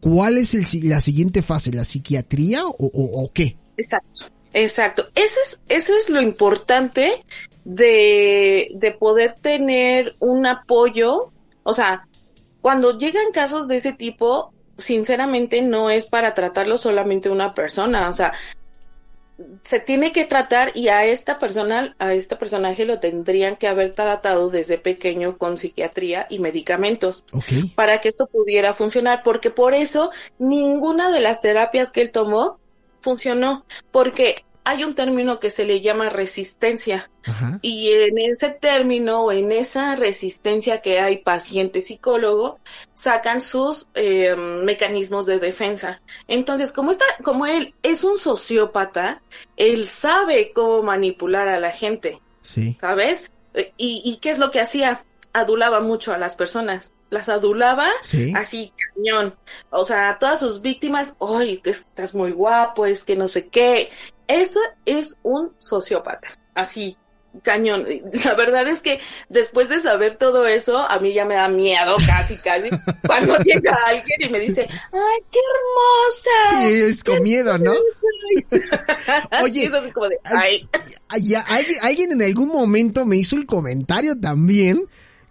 ¿cuál 0.00 0.38
es 0.38 0.54
el, 0.54 0.64
la 0.88 1.00
siguiente 1.00 1.42
fase? 1.42 1.72
¿La 1.72 1.84
psiquiatría 1.84 2.62
o, 2.66 3.30
qué? 3.32 3.56
Exacto, 3.76 4.26
exacto. 4.52 5.08
Eso 5.14 5.38
es, 5.44 5.60
eso 5.68 5.96
es 5.96 6.10
lo 6.10 6.20
importante 6.20 7.24
de 7.64 8.96
poder 8.98 9.34
tener 9.40 10.14
un 10.18 10.46
apoyo. 10.46 11.32
O 11.62 11.72
sea, 11.74 12.08
cuando 12.60 12.98
llegan 12.98 13.32
casos 13.32 13.68
de 13.68 13.76
ese 13.76 13.92
tipo, 13.92 14.52
sinceramente 14.76 15.62
no 15.62 15.90
es 15.90 16.06
para 16.06 16.34
tratarlo 16.34 16.78
solamente 16.78 17.30
una 17.30 17.54
persona. 17.54 18.08
O 18.08 18.12
sea, 18.12 18.32
se 19.62 19.80
tiene 19.80 20.12
que 20.12 20.24
tratar 20.24 20.72
y 20.74 20.88
a 20.88 21.04
esta 21.04 21.38
persona, 21.38 21.94
a 21.98 22.12
este 22.14 22.36
personaje 22.36 22.84
lo 22.84 23.00
tendrían 23.00 23.56
que 23.56 23.68
haber 23.68 23.94
tratado 23.94 24.50
desde 24.50 24.78
pequeño 24.78 25.38
con 25.38 25.58
psiquiatría 25.58 26.26
y 26.30 26.38
medicamentos 26.38 27.24
para 27.74 28.00
que 28.00 28.08
esto 28.08 28.26
pudiera 28.26 28.74
funcionar, 28.74 29.22
porque 29.22 29.50
por 29.50 29.74
eso 29.74 30.10
ninguna 30.38 31.10
de 31.10 31.20
las 31.20 31.40
terapias 31.40 31.92
que 31.92 32.02
él 32.02 32.10
tomó 32.10 32.58
funcionó, 33.00 33.64
porque 33.90 34.44
hay 34.64 34.84
un 34.84 34.94
término 34.94 35.40
que 35.40 35.50
se 35.50 35.64
le 35.64 35.80
llama 35.80 36.10
resistencia. 36.10 37.10
Y 37.60 37.90
en 37.90 38.18
ese 38.18 38.50
término 38.50 39.24
o 39.24 39.32
en 39.32 39.52
esa 39.52 39.94
resistencia 39.94 40.80
que 40.80 41.00
hay 41.00 41.18
paciente 41.18 41.80
psicólogo, 41.80 42.58
sacan 42.94 43.40
sus 43.40 43.88
eh, 43.94 44.34
mecanismos 44.34 45.26
de 45.26 45.38
defensa. 45.38 46.00
Entonces, 46.28 46.72
como, 46.72 46.90
está, 46.90 47.04
como 47.22 47.46
él 47.46 47.74
es 47.82 48.04
un 48.04 48.18
sociópata, 48.18 49.22
él 49.56 49.86
sabe 49.86 50.52
cómo 50.54 50.82
manipular 50.82 51.48
a 51.48 51.60
la 51.60 51.70
gente. 51.70 52.20
Sí. 52.42 52.76
¿Sabes? 52.80 53.30
¿Y, 53.76 54.02
¿Y 54.04 54.16
qué 54.16 54.30
es 54.30 54.38
lo 54.38 54.50
que 54.50 54.60
hacía? 54.60 55.04
Adulaba 55.32 55.80
mucho 55.80 56.12
a 56.12 56.18
las 56.18 56.36
personas 56.36 56.94
las 57.10 57.28
adulaba 57.28 57.88
así 58.34 58.72
cañón. 58.94 59.34
O 59.70 59.84
sea, 59.84 60.16
todas 60.18 60.40
sus 60.40 60.62
víctimas, 60.62 61.16
¡ay, 61.20 61.60
estás 61.64 62.14
muy 62.14 62.30
guapo! 62.30 62.86
Es 62.86 63.04
que 63.04 63.16
no 63.16 63.28
sé 63.28 63.48
qué. 63.48 63.90
Eso 64.30 64.60
es 64.86 65.18
un 65.24 65.52
sociópata, 65.58 66.28
así, 66.54 66.96
cañón. 67.42 67.84
La 68.24 68.34
verdad 68.34 68.68
es 68.68 68.80
que 68.80 69.00
después 69.28 69.68
de 69.68 69.80
saber 69.80 70.16
todo 70.18 70.46
eso, 70.46 70.78
a 70.78 71.00
mí 71.00 71.12
ya 71.12 71.24
me 71.24 71.34
da 71.34 71.48
miedo 71.48 71.96
casi, 72.06 72.36
casi, 72.36 72.70
cuando 73.06 73.36
llega 73.38 73.76
alguien 73.86 74.22
y 74.22 74.28
me 74.28 74.38
dice, 74.38 74.68
¡ay, 74.70 75.24
qué 75.32 75.38
hermosa! 75.50 76.68
Sí, 76.68 76.80
es 76.80 77.02
con 77.02 77.22
miedo, 77.24 77.58
¿no? 77.58 77.72
Oye, 79.42 79.70
alguien 81.82 82.12
en 82.12 82.22
algún 82.22 82.48
momento 82.48 83.04
me 83.04 83.16
hizo 83.16 83.34
el 83.34 83.46
comentario 83.46 84.18
también 84.18 84.86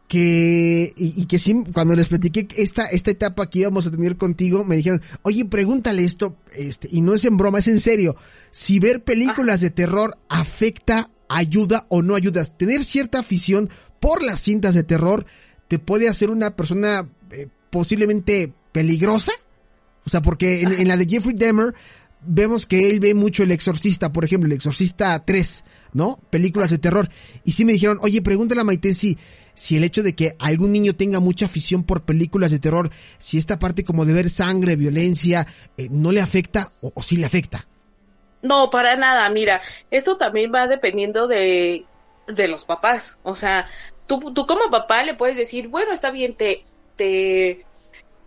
que 0.10 0.92
y, 0.98 1.28
que 1.28 1.38
sí 1.38 1.64
cuando 1.72 1.96
les 1.96 2.08
platiqué 2.08 2.48
esta 2.58 2.88
esta 2.88 3.12
etapa 3.12 3.48
que 3.48 3.60
íbamos 3.60 3.86
a 3.86 3.92
tener 3.92 4.18
contigo 4.18 4.66
me 4.66 4.76
dijeron 4.76 5.04
oye 5.22 5.46
pregúntale 5.46 6.04
esto 6.04 6.36
este 6.52 6.90
y 6.92 7.02
no 7.02 7.14
es 7.14 7.24
en 7.26 7.38
broma 7.38 7.60
es 7.60 7.68
en 7.68 7.80
serio 7.80 8.16
si 8.50 8.80
ver 8.80 9.04
películas 9.04 9.62
de 9.62 9.70
terror 9.70 10.18
afecta 10.28 11.12
ayuda 11.30 11.86
o 11.90 12.02
no 12.02 12.16
ayuda 12.16 12.44
tener 12.44 12.84
cierta 12.84 13.20
afición 13.20 13.70
por 14.00 14.24
las 14.24 14.42
cintas 14.42 14.74
de 14.74 14.84
terror 14.84 15.28
te 15.68 15.78
puede 15.78 16.10
hacer 16.10 16.32
una 16.32 16.56
persona 16.56 17.08
eh, 17.30 17.48
posiblemente 17.70 18.52
peligrosa 18.72 19.32
o 20.06 20.10
sea 20.10 20.24
porque 20.24 20.62
en, 20.62 20.72
en, 20.72 20.88
la 20.88 20.98
de 20.98 21.06
Jeffrey 21.06 21.36
Dahmer 21.38 21.76
vemos 22.26 22.66
que 22.66 22.90
él 22.90 23.00
ve 23.00 23.14
mucho 23.14 23.44
el 23.44 23.52
exorcista 23.52 24.12
por 24.12 24.26
ejemplo 24.26 24.48
el 24.48 24.54
exorcista 24.54 25.24
3 25.24 25.66
¿no? 25.94 26.20
Películas 26.30 26.70
de 26.70 26.78
terror. 26.78 27.10
Y 27.44 27.54
sí 27.54 27.66
me 27.66 27.74
dijeron, 27.74 27.98
oye, 28.02 28.22
pregúntale 28.22 28.62
a 28.62 28.64
Maite 28.64 28.94
si, 28.94 29.18
si 29.60 29.76
el 29.76 29.84
hecho 29.84 30.04
de 30.04 30.16
que 30.16 30.38
algún 30.40 30.72
niño 30.72 30.96
tenga 30.96 31.20
mucha 31.20 31.46
afición 31.46 31.84
por 31.84 32.06
películas 32.06 32.50
de 32.50 32.60
terror, 32.60 32.92
si 33.18 33.38
esta 33.38 33.60
parte 33.60 33.84
como 33.84 34.06
de 34.06 34.14
ver 34.14 34.30
sangre, 34.30 34.78
violencia, 34.78 35.48
eh, 35.76 35.90
no 35.92 36.14
le 36.14 36.22
afecta 36.22 36.72
o, 36.80 36.94
o 36.96 37.04
sí 37.04 37.18
le 37.18 37.26
afecta. 37.26 37.66
No, 38.42 38.70
para 38.70 38.96
nada. 38.96 39.30
Mira, 39.30 39.62
eso 39.92 40.16
también 40.16 40.50
va 40.56 40.68
dependiendo 40.68 41.28
de, 41.28 41.84
de 42.26 42.48
los 42.48 42.64
papás. 42.64 43.18
O 43.24 43.36
sea, 43.36 43.68
tú, 44.08 44.34
tú 44.34 44.46
como 44.48 44.72
papá 44.72 45.04
le 45.04 45.14
puedes 45.14 45.36
decir, 45.36 45.68
bueno, 45.68 45.92
está 45.92 46.10
bien, 46.10 46.36
te, 46.36 46.64
te 46.96 47.66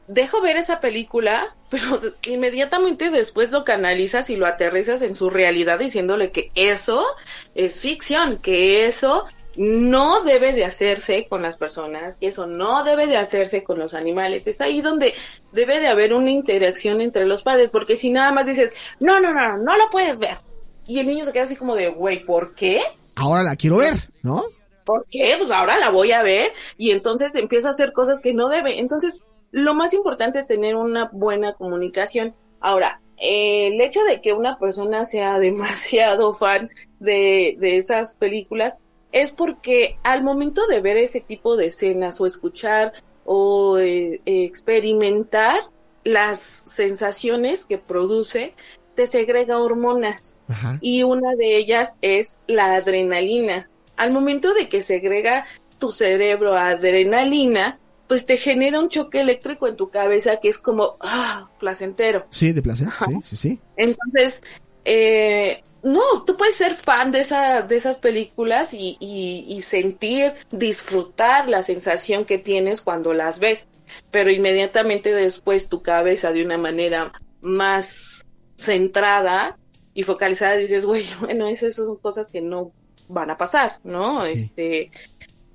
dejo 0.08 0.42
ver 0.42 0.58
esa 0.58 0.80
película, 0.80 1.54
pero 1.70 1.98
inmediatamente 2.26 3.08
después 3.08 3.52
lo 3.52 3.64
canalizas 3.64 4.28
y 4.28 4.36
lo 4.36 4.46
aterrizas 4.46 5.00
en 5.00 5.14
su 5.14 5.30
realidad 5.30 5.78
diciéndole 5.78 6.30
que 6.30 6.52
eso 6.54 7.06
es 7.54 7.80
ficción, 7.80 8.36
que 8.36 8.84
eso 8.84 9.24
no 9.56 10.22
debe 10.22 10.52
de 10.52 10.64
hacerse 10.64 11.26
con 11.28 11.42
las 11.42 11.56
personas, 11.56 12.16
que 12.16 12.28
eso 12.28 12.46
no 12.46 12.84
debe 12.84 13.06
de 13.06 13.16
hacerse 13.16 13.62
con 13.62 13.78
los 13.78 13.94
animales. 13.94 14.46
Es 14.46 14.60
ahí 14.60 14.80
donde 14.80 15.14
debe 15.52 15.80
de 15.80 15.88
haber 15.88 16.14
una 16.14 16.30
interacción 16.30 17.00
entre 17.00 17.26
los 17.26 17.42
padres, 17.42 17.70
porque 17.70 17.96
si 17.96 18.10
nada 18.10 18.32
más 18.32 18.46
dices, 18.46 18.74
no, 19.00 19.20
no, 19.20 19.32
no, 19.32 19.58
no 19.58 19.76
lo 19.76 19.90
puedes 19.90 20.18
ver. 20.18 20.38
Y 20.86 20.98
el 20.98 21.06
niño 21.06 21.24
se 21.24 21.32
queda 21.32 21.44
así 21.44 21.56
como 21.56 21.74
de, 21.74 21.88
güey, 21.88 22.22
¿por 22.22 22.54
qué? 22.54 22.80
Ahora 23.16 23.42
la 23.42 23.56
quiero 23.56 23.78
ver, 23.78 23.94
¿no? 24.22 24.44
¿Por 24.84 25.06
qué? 25.10 25.34
Pues 25.38 25.50
ahora 25.50 25.78
la 25.78 25.90
voy 25.90 26.12
a 26.12 26.22
ver 26.22 26.52
y 26.76 26.90
entonces 26.90 27.34
empieza 27.34 27.68
a 27.68 27.72
hacer 27.72 27.92
cosas 27.92 28.20
que 28.20 28.32
no 28.32 28.48
debe. 28.48 28.80
Entonces, 28.80 29.18
lo 29.50 29.74
más 29.74 29.94
importante 29.94 30.38
es 30.38 30.46
tener 30.46 30.74
una 30.74 31.08
buena 31.12 31.52
comunicación. 31.54 32.34
Ahora, 32.58 33.00
el 33.18 33.80
hecho 33.80 34.02
de 34.04 34.20
que 34.20 34.32
una 34.32 34.58
persona 34.58 35.04
sea 35.04 35.38
demasiado 35.38 36.34
fan 36.34 36.70
de, 36.98 37.56
de 37.60 37.76
esas 37.76 38.14
películas 38.14 38.78
es 39.12 39.32
porque 39.32 39.98
al 40.02 40.22
momento 40.22 40.66
de 40.66 40.80
ver 40.80 40.96
ese 40.96 41.20
tipo 41.20 41.56
de 41.56 41.66
escenas 41.66 42.20
o 42.20 42.26
escuchar 42.26 42.92
o 43.24 43.78
eh, 43.78 44.20
experimentar 44.24 45.60
las 46.04 46.40
sensaciones 46.40 47.64
que 47.66 47.78
produce, 47.78 48.54
te 48.94 49.06
segrega 49.06 49.58
hormonas 49.58 50.36
y 50.80 51.02
una 51.02 51.34
de 51.34 51.56
ellas 51.56 51.96
es 52.02 52.36
la 52.46 52.74
adrenalina. 52.74 53.70
Al 53.96 54.12
momento 54.12 54.52
de 54.54 54.68
que 54.68 54.82
segrega 54.82 55.46
tu 55.78 55.90
cerebro 55.90 56.56
adrenalina, 56.56 57.78
pues 58.06 58.26
te 58.26 58.36
genera 58.36 58.80
un 58.80 58.88
choque 58.88 59.20
eléctrico 59.20 59.66
en 59.66 59.76
tu 59.76 59.88
cabeza 59.88 60.40
que 60.40 60.48
es 60.48 60.58
como, 60.58 60.96
ah, 61.00 61.48
placentero. 61.58 62.26
Sí, 62.30 62.52
de 62.52 62.62
placer, 62.62 62.88
sí, 63.06 63.20
sí, 63.24 63.36
sí. 63.36 63.60
Entonces, 63.76 64.42
eh, 64.84 65.62
no, 65.82 66.22
tú 66.24 66.36
puedes 66.36 66.56
ser 66.56 66.76
fan 66.76 67.10
de, 67.10 67.20
esa, 67.20 67.62
de 67.62 67.76
esas 67.76 67.96
películas 67.98 68.72
y, 68.72 68.96
y, 69.00 69.62
sentir, 69.62 70.32
disfrutar 70.50 71.48
la 71.48 71.62
sensación 71.62 72.24
que 72.24 72.38
tienes 72.38 72.82
cuando 72.82 73.12
las 73.12 73.40
ves, 73.40 73.66
pero 74.10 74.30
inmediatamente 74.30 75.12
después 75.12 75.68
tu 75.68 75.82
cabeza 75.82 76.32
de 76.32 76.44
una 76.44 76.56
manera 76.56 77.12
más 77.40 78.24
centrada 78.56 79.58
y 79.92 80.04
focalizada 80.04 80.56
dices, 80.56 80.84
güey, 80.84 81.04
bueno, 81.20 81.48
esas 81.48 81.74
son 81.74 81.96
cosas 81.96 82.30
que 82.30 82.40
no 82.40 82.72
van 83.08 83.30
a 83.30 83.36
pasar, 83.36 83.78
¿no? 83.82 84.24
Este, 84.24 84.90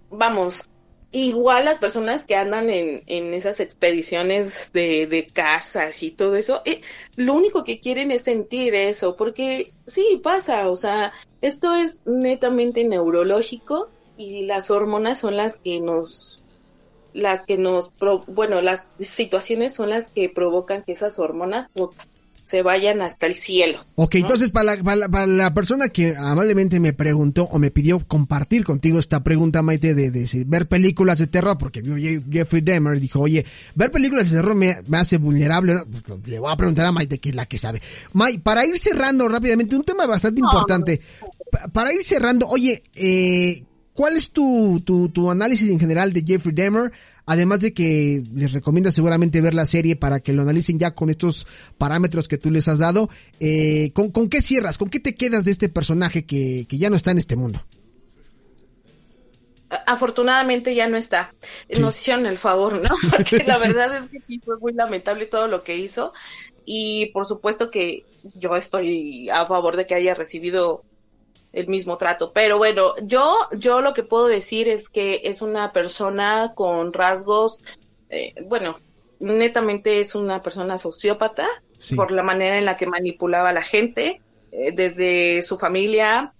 vamos, 0.09 0.67
igual 1.11 1.65
las 1.65 1.77
personas 1.77 2.25
que 2.25 2.35
andan 2.35 2.69
en, 2.69 3.03
en 3.07 3.33
esas 3.33 3.59
expediciones 3.59 4.71
de, 4.73 5.07
de 5.07 5.25
casas 5.25 6.03
y 6.03 6.11
todo 6.11 6.35
eso, 6.35 6.61
eh, 6.65 6.81
lo 7.15 7.33
único 7.33 7.63
que 7.63 7.79
quieren 7.79 8.11
es 8.11 8.23
sentir 8.23 8.75
eso, 8.75 9.15
porque 9.15 9.71
sí 9.85 10.19
pasa, 10.21 10.69
o 10.69 10.75
sea, 10.75 11.13
esto 11.41 11.75
es 11.75 12.01
netamente 12.05 12.83
neurológico 12.83 13.89
y 14.17 14.43
las 14.45 14.69
hormonas 14.71 15.19
son 15.19 15.37
las 15.37 15.57
que 15.57 15.79
nos 15.79 16.43
las 17.13 17.45
que 17.45 17.57
nos 17.57 17.91
bueno 18.27 18.61
las 18.61 18.95
situaciones 18.99 19.73
son 19.73 19.89
las 19.89 20.09
que 20.09 20.29
provocan 20.29 20.83
que 20.83 20.91
esas 20.91 21.17
hormonas 21.17 21.67
se 22.47 22.61
vayan 22.61 23.01
hasta 23.01 23.27
el 23.27 23.35
cielo. 23.35 23.83
Ok, 23.95 24.15
entonces 24.15 24.51
para 24.51 24.77
la, 24.77 25.09
para, 25.09 25.27
la, 25.27 25.53
persona 25.53 25.89
que 25.89 26.15
amablemente 26.15 26.79
me 26.79 26.93
preguntó 26.93 27.43
o 27.43 27.59
me 27.59 27.71
pidió 27.71 27.99
compartir 28.07 28.63
contigo 28.63 28.99
esta 28.99 29.21
pregunta, 29.21 29.61
Maite, 29.61 29.93
de, 29.93 30.11
de, 30.11 30.45
ver 30.47 30.65
películas 30.69 31.19
de 31.19 31.27
terror, 31.27 31.57
porque 31.57 31.81
vio 31.81 32.21
Jeffrey 32.31 32.61
Dahmer, 32.61 33.01
dijo, 33.01 33.19
oye, 33.19 33.45
ver 33.75 33.91
películas 33.91 34.31
de 34.31 34.37
terror 34.37 34.55
me, 34.55 34.77
me 34.87 34.97
hace 34.97 35.17
vulnerable. 35.17 35.75
Pues, 36.05 36.25
le 36.25 36.39
voy 36.39 36.49
a 36.49 36.55
preguntar 36.55 36.85
a 36.85 36.93
Maite, 36.93 37.17
que 37.19 37.29
es 37.29 37.35
la 37.35 37.45
que 37.45 37.57
sabe. 37.57 37.81
May, 38.13 38.37
para 38.37 38.65
ir 38.65 38.77
cerrando 38.77 39.27
rápidamente, 39.27 39.75
un 39.75 39.83
tema 39.83 40.07
bastante 40.07 40.39
importante. 40.39 41.01
Para 41.73 41.91
ir 41.91 42.01
cerrando, 42.03 42.47
oye, 42.47 42.81
eh, 42.95 43.61
¿cuál 43.91 44.15
es 44.15 44.31
tu, 44.31 44.81
tu, 44.85 45.09
tu 45.09 45.29
análisis 45.29 45.67
en 45.69 45.81
general 45.81 46.13
de 46.13 46.23
Jeffrey 46.25 46.55
Dahmer? 46.55 46.93
Además 47.27 47.59
de 47.59 47.73
que 47.73 48.23
les 48.33 48.53
recomienda 48.53 48.89
seguramente 48.89 49.41
ver 49.41 49.53
la 49.53 49.65
serie 49.65 49.97
para 49.97 50.21
que 50.21 50.31
lo 50.31 50.43
analicen 50.43 50.79
ya 50.79 50.95
con 50.95 51.09
estos 51.09 51.45
parámetros 51.77 52.29
que 52.29 52.37
tú 52.37 52.49
les 52.49 52.69
has 52.69 52.79
dado. 52.79 53.09
Eh, 53.41 53.91
¿con, 53.93 54.11
¿con, 54.11 54.29
qué 54.29 54.39
cierras? 54.39 54.77
¿Con 54.77 54.89
qué 54.89 55.01
te 55.01 55.13
quedas 55.13 55.43
de 55.43 55.51
este 55.51 55.67
personaje 55.67 56.25
que, 56.25 56.65
que 56.69 56.77
ya 56.77 56.89
no 56.89 56.95
está 56.95 57.11
en 57.11 57.17
este 57.17 57.35
mundo? 57.35 57.61
Afortunadamente 59.85 60.73
ya 60.73 60.87
no 60.87 60.95
está. 60.95 61.33
Nos 61.77 61.99
hicieron 61.99 62.25
el 62.25 62.37
favor, 62.37 62.81
¿no? 62.81 62.89
Porque 63.11 63.43
la 63.43 63.57
verdad 63.67 63.97
es 63.97 64.09
que 64.09 64.21
sí 64.21 64.39
fue 64.39 64.57
muy 64.57 64.71
lamentable 64.71 65.25
todo 65.25 65.47
lo 65.47 65.63
que 65.63 65.75
hizo. 65.75 66.13
Y 66.63 67.07
por 67.07 67.25
supuesto 67.25 67.69
que 67.69 68.05
yo 68.35 68.55
estoy 68.55 69.29
a 69.29 69.45
favor 69.45 69.75
de 69.75 69.85
que 69.85 69.95
haya 69.95 70.13
recibido 70.13 70.85
el 71.53 71.67
mismo 71.67 71.97
trato. 71.97 72.31
Pero 72.33 72.57
bueno, 72.57 72.93
yo, 73.03 73.33
yo 73.53 73.81
lo 73.81 73.93
que 73.93 74.03
puedo 74.03 74.27
decir 74.27 74.67
es 74.67 74.89
que 74.89 75.21
es 75.23 75.41
una 75.41 75.73
persona 75.73 76.53
con 76.55 76.93
rasgos, 76.93 77.59
eh, 78.09 78.33
bueno, 78.45 78.75
netamente 79.19 79.99
es 79.99 80.15
una 80.15 80.41
persona 80.43 80.77
sociópata 80.77 81.47
por 81.95 82.11
la 82.11 82.23
manera 82.23 82.57
en 82.57 82.65
la 82.65 82.77
que 82.77 82.87
manipulaba 82.87 83.49
a 83.49 83.53
la 83.53 83.61
gente, 83.61 84.21
eh, 84.51 84.71
desde 84.71 85.41
su 85.41 85.57
familia, 85.57 86.33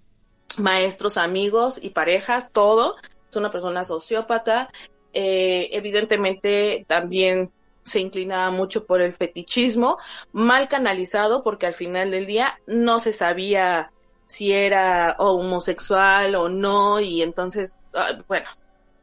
maestros, 0.56 1.16
amigos 1.16 1.78
y 1.82 1.90
parejas, 1.90 2.50
todo. 2.52 2.96
Es 3.30 3.36
una 3.36 3.50
persona 3.50 3.84
sociópata. 3.84 4.70
Eh, 5.12 5.68
evidentemente 5.72 6.84
también 6.88 7.50
se 7.82 8.00
inclinaba 8.00 8.50
mucho 8.50 8.84
por 8.86 9.00
el 9.00 9.12
fetichismo, 9.14 9.98
mal 10.32 10.68
canalizado 10.68 11.42
porque 11.42 11.66
al 11.66 11.74
final 11.74 12.10
del 12.10 12.26
día 12.26 12.60
no 12.66 12.98
se 12.98 13.12
sabía 13.12 13.90
si 14.28 14.52
era 14.52 15.16
homosexual 15.18 16.34
o 16.36 16.48
no 16.48 17.00
y 17.00 17.22
entonces, 17.22 17.76
ah, 17.94 18.18
bueno, 18.28 18.46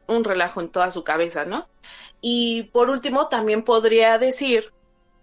un 0.06 0.24
relajo 0.24 0.60
en 0.60 0.70
toda 0.70 0.90
su 0.90 1.04
cabeza, 1.04 1.44
¿no? 1.44 1.68
Y 2.20 2.64
por 2.72 2.88
último, 2.90 3.28
también 3.28 3.64
podría 3.64 4.18
decir 4.18 4.72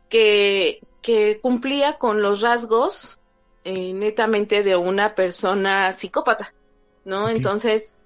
que, 0.10 0.82
que 1.02 1.40
cumplía 1.42 1.98
con 1.98 2.22
los 2.22 2.42
rasgos 2.42 3.20
eh, 3.64 3.94
netamente 3.94 4.62
de 4.62 4.76
una 4.76 5.16
persona 5.16 5.94
psicópata, 5.94 6.54
¿no? 7.06 7.30
Entonces, 7.30 7.98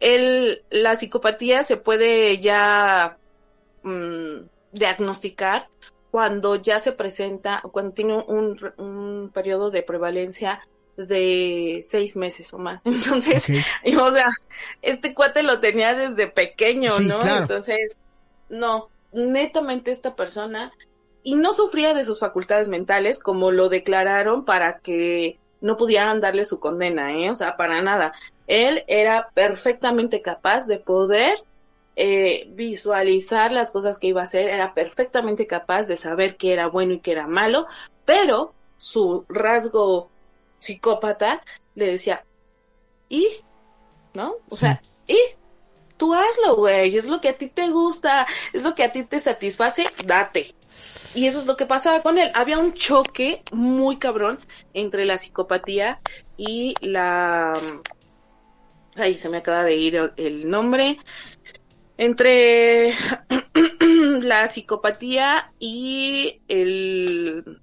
él, 0.00 0.64
la 0.70 0.96
psicopatía 0.96 1.64
se 1.64 1.76
puede 1.76 2.40
ya 2.40 3.18
mm, 3.82 4.46
diagnosticar 4.72 5.68
cuando 6.10 6.56
ya 6.56 6.78
se 6.78 6.92
presenta, 6.92 7.62
cuando 7.72 7.92
tiene 7.92 8.24
un, 8.26 8.58
un 8.78 9.30
periodo 9.32 9.70
de 9.70 9.82
prevalencia 9.82 10.66
de 10.96 11.80
seis 11.82 12.16
meses 12.16 12.52
o 12.52 12.58
más. 12.58 12.80
Entonces, 12.84 13.48
o 13.48 14.10
sea, 14.10 14.26
este 14.82 15.14
cuate 15.14 15.42
lo 15.42 15.60
tenía 15.60 15.94
desde 15.94 16.26
pequeño, 16.26 16.98
¿no? 17.00 17.18
Entonces, 17.22 17.96
no, 18.48 18.88
netamente 19.12 19.90
esta 19.90 20.14
persona, 20.14 20.72
y 21.22 21.36
no 21.36 21.52
sufría 21.52 21.94
de 21.94 22.04
sus 22.04 22.18
facultades 22.18 22.68
mentales 22.68 23.18
como 23.18 23.52
lo 23.52 23.68
declararon 23.68 24.44
para 24.44 24.78
que 24.78 25.38
no 25.60 25.76
pudieran 25.76 26.20
darle 26.20 26.44
su 26.44 26.58
condena, 26.58 27.16
¿eh? 27.16 27.30
O 27.30 27.36
sea, 27.36 27.56
para 27.56 27.80
nada. 27.82 28.12
Él 28.48 28.84
era 28.88 29.28
perfectamente 29.32 30.20
capaz 30.20 30.66
de 30.66 30.78
poder 30.78 31.38
eh, 31.94 32.48
visualizar 32.54 33.52
las 33.52 33.70
cosas 33.70 33.98
que 33.98 34.08
iba 34.08 34.22
a 34.22 34.24
hacer, 34.24 34.48
era 34.48 34.74
perfectamente 34.74 35.46
capaz 35.46 35.84
de 35.84 35.96
saber 35.96 36.36
qué 36.36 36.52
era 36.52 36.66
bueno 36.66 36.94
y 36.94 37.00
qué 37.00 37.12
era 37.12 37.26
malo, 37.26 37.66
pero 38.04 38.54
su 38.76 39.24
rasgo 39.28 40.10
psicópata 40.62 41.42
le 41.74 41.86
decía, 41.86 42.24
¿y? 43.08 43.26
¿No? 44.14 44.36
O 44.48 44.56
sea, 44.56 44.80
¿y? 45.08 45.18
Tú 45.96 46.14
hazlo, 46.14 46.56
güey, 46.56 46.96
es 46.96 47.04
lo 47.04 47.20
que 47.20 47.30
a 47.30 47.36
ti 47.36 47.48
te 47.48 47.68
gusta, 47.70 48.26
es 48.52 48.62
lo 48.62 48.74
que 48.74 48.84
a 48.84 48.92
ti 48.92 49.02
te 49.02 49.18
satisface, 49.18 49.86
date. 50.04 50.54
Y 51.14 51.26
eso 51.26 51.40
es 51.40 51.46
lo 51.46 51.56
que 51.56 51.66
pasaba 51.66 52.00
con 52.02 52.16
él. 52.16 52.30
Había 52.34 52.58
un 52.58 52.74
choque 52.74 53.42
muy 53.52 53.98
cabrón 53.98 54.38
entre 54.72 55.04
la 55.04 55.18
psicopatía 55.18 56.00
y 56.36 56.74
la... 56.80 57.52
Ahí 58.96 59.16
se 59.16 59.28
me 59.28 59.38
acaba 59.38 59.64
de 59.64 59.76
ir 59.76 60.12
el 60.16 60.48
nombre. 60.48 60.98
Entre 61.98 62.94
la 64.22 64.46
psicopatía 64.46 65.52
y 65.58 66.40
el 66.48 67.61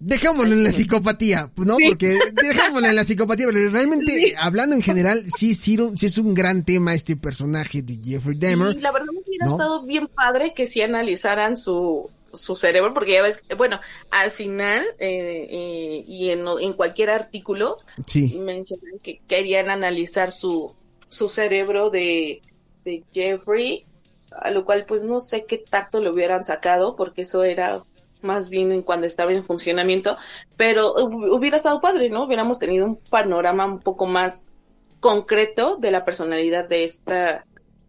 Dejémoslo 0.00 0.54
en 0.54 0.62
la 0.62 0.70
psicopatía, 0.70 1.50
¿no? 1.56 1.76
Porque 1.84 2.16
dejémoslo 2.40 2.86
en 2.86 2.94
la 2.94 3.02
psicopatía, 3.02 3.46
pero 3.46 3.68
realmente, 3.70 4.34
hablando 4.38 4.76
en 4.76 4.82
general, 4.82 5.24
sí, 5.34 5.54
sí, 5.54 5.76
sí, 5.96 6.06
es 6.06 6.18
un 6.18 6.34
gran 6.34 6.64
tema 6.64 6.94
este 6.94 7.16
personaje 7.16 7.82
de 7.82 7.98
Jeffrey 8.02 8.38
Dahmer. 8.38 8.80
la 8.80 8.92
verdad 8.92 9.08
me 9.12 9.20
hubiera 9.20 9.46
estado 9.46 9.82
bien 9.82 10.06
padre 10.06 10.54
que 10.54 10.68
sí 10.68 10.82
analizaran 10.82 11.56
su, 11.56 12.08
su 12.32 12.54
cerebro, 12.54 12.94
porque 12.94 13.14
ya 13.14 13.22
ves, 13.22 13.42
bueno, 13.56 13.80
al 14.10 14.30
final, 14.30 14.84
eh, 15.00 15.48
eh, 15.50 16.04
y 16.06 16.30
en, 16.30 16.44
en, 16.60 16.72
cualquier 16.74 17.10
artículo, 17.10 17.78
mencionan 18.14 19.00
que 19.02 19.20
querían 19.26 19.68
analizar 19.68 20.30
su, 20.30 20.74
su 21.08 21.28
cerebro 21.28 21.90
de, 21.90 22.40
de 22.84 23.02
Jeffrey, 23.12 23.84
a 24.30 24.50
lo 24.50 24.64
cual 24.64 24.84
pues 24.86 25.04
no 25.04 25.20
sé 25.20 25.44
qué 25.44 25.58
tacto 25.58 26.00
le 26.00 26.10
hubieran 26.10 26.44
sacado, 26.44 26.94
porque 26.94 27.22
eso 27.22 27.42
era 27.42 27.82
más 28.22 28.50
bien 28.50 28.72
en 28.72 28.82
cuando 28.82 29.06
estaba 29.06 29.32
en 29.32 29.44
funcionamiento, 29.44 30.16
pero 30.56 30.94
hubiera 30.94 31.56
estado 31.56 31.80
padre, 31.80 32.10
¿no? 32.10 32.24
Hubiéramos 32.24 32.58
tenido 32.58 32.86
un 32.86 32.96
panorama 32.96 33.66
un 33.66 33.80
poco 33.80 34.06
más 34.06 34.54
concreto 35.00 35.76
de 35.76 35.90
la 35.90 36.04
personalidad 36.04 36.68
de 36.68 36.84
esta 36.84 37.44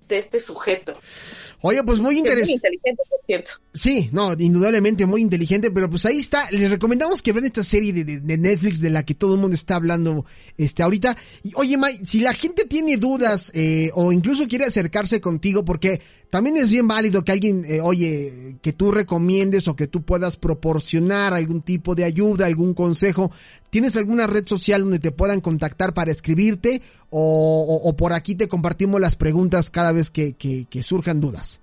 de 0.09 0.17
este 0.17 0.39
sujeto. 0.39 0.93
Oye, 1.61 1.83
pues 1.83 1.99
muy 1.99 2.17
interesante. 2.17 2.53
inteligente, 2.53 3.03
por 3.09 3.19
cierto. 3.25 3.51
Sí, 3.73 4.09
no, 4.11 4.33
indudablemente 4.33 5.05
muy 5.05 5.21
inteligente, 5.21 5.71
pero 5.71 5.89
pues 5.89 6.05
ahí 6.05 6.17
está. 6.17 6.49
Les 6.51 6.71
recomendamos 6.71 7.21
que 7.21 7.31
vean 7.31 7.45
esta 7.45 7.63
serie 7.63 7.93
de, 7.93 8.37
Netflix 8.37 8.81
de 8.81 8.89
la 8.89 9.03
que 9.03 9.13
todo 9.13 9.35
el 9.35 9.39
mundo 9.39 9.55
está 9.55 9.75
hablando 9.75 10.25
este 10.57 10.83
ahorita. 10.83 11.15
Y, 11.43 11.51
oye, 11.55 11.77
May, 11.77 11.99
si 12.05 12.21
la 12.21 12.33
gente 12.33 12.65
tiene 12.65 12.97
dudas 12.97 13.51
eh, 13.53 13.91
o 13.93 14.11
incluso 14.11 14.47
quiere 14.47 14.65
acercarse 14.65 15.21
contigo, 15.21 15.63
porque 15.63 16.01
también 16.29 16.57
es 16.57 16.69
bien 16.69 16.87
válido 16.87 17.23
que 17.23 17.31
alguien, 17.31 17.63
eh, 17.65 17.81
oye, 17.81 18.57
que 18.61 18.73
tú 18.73 18.91
recomiendes 18.91 19.67
o 19.67 19.75
que 19.75 19.87
tú 19.87 20.03
puedas 20.03 20.37
proporcionar 20.37 21.33
algún 21.33 21.61
tipo 21.61 21.93
de 21.93 22.03
ayuda, 22.03 22.47
algún 22.47 22.73
consejo. 22.73 23.31
¿Tienes 23.69 23.95
alguna 23.95 24.25
red 24.27 24.47
social 24.47 24.81
donde 24.81 24.99
te 24.99 25.11
puedan 25.11 25.41
contactar 25.41 25.93
para 25.93 26.11
escribirte 26.11 26.81
o, 27.09 27.95
por 27.97 28.13
aquí 28.13 28.35
te 28.35 28.47
compartimos 28.47 29.01
las 29.01 29.15
preguntas 29.15 29.69
cada 29.69 29.91
vez 29.91 30.09
que, 30.09 30.33
que, 30.33 30.83
surjan 30.83 31.21
dudas? 31.21 31.61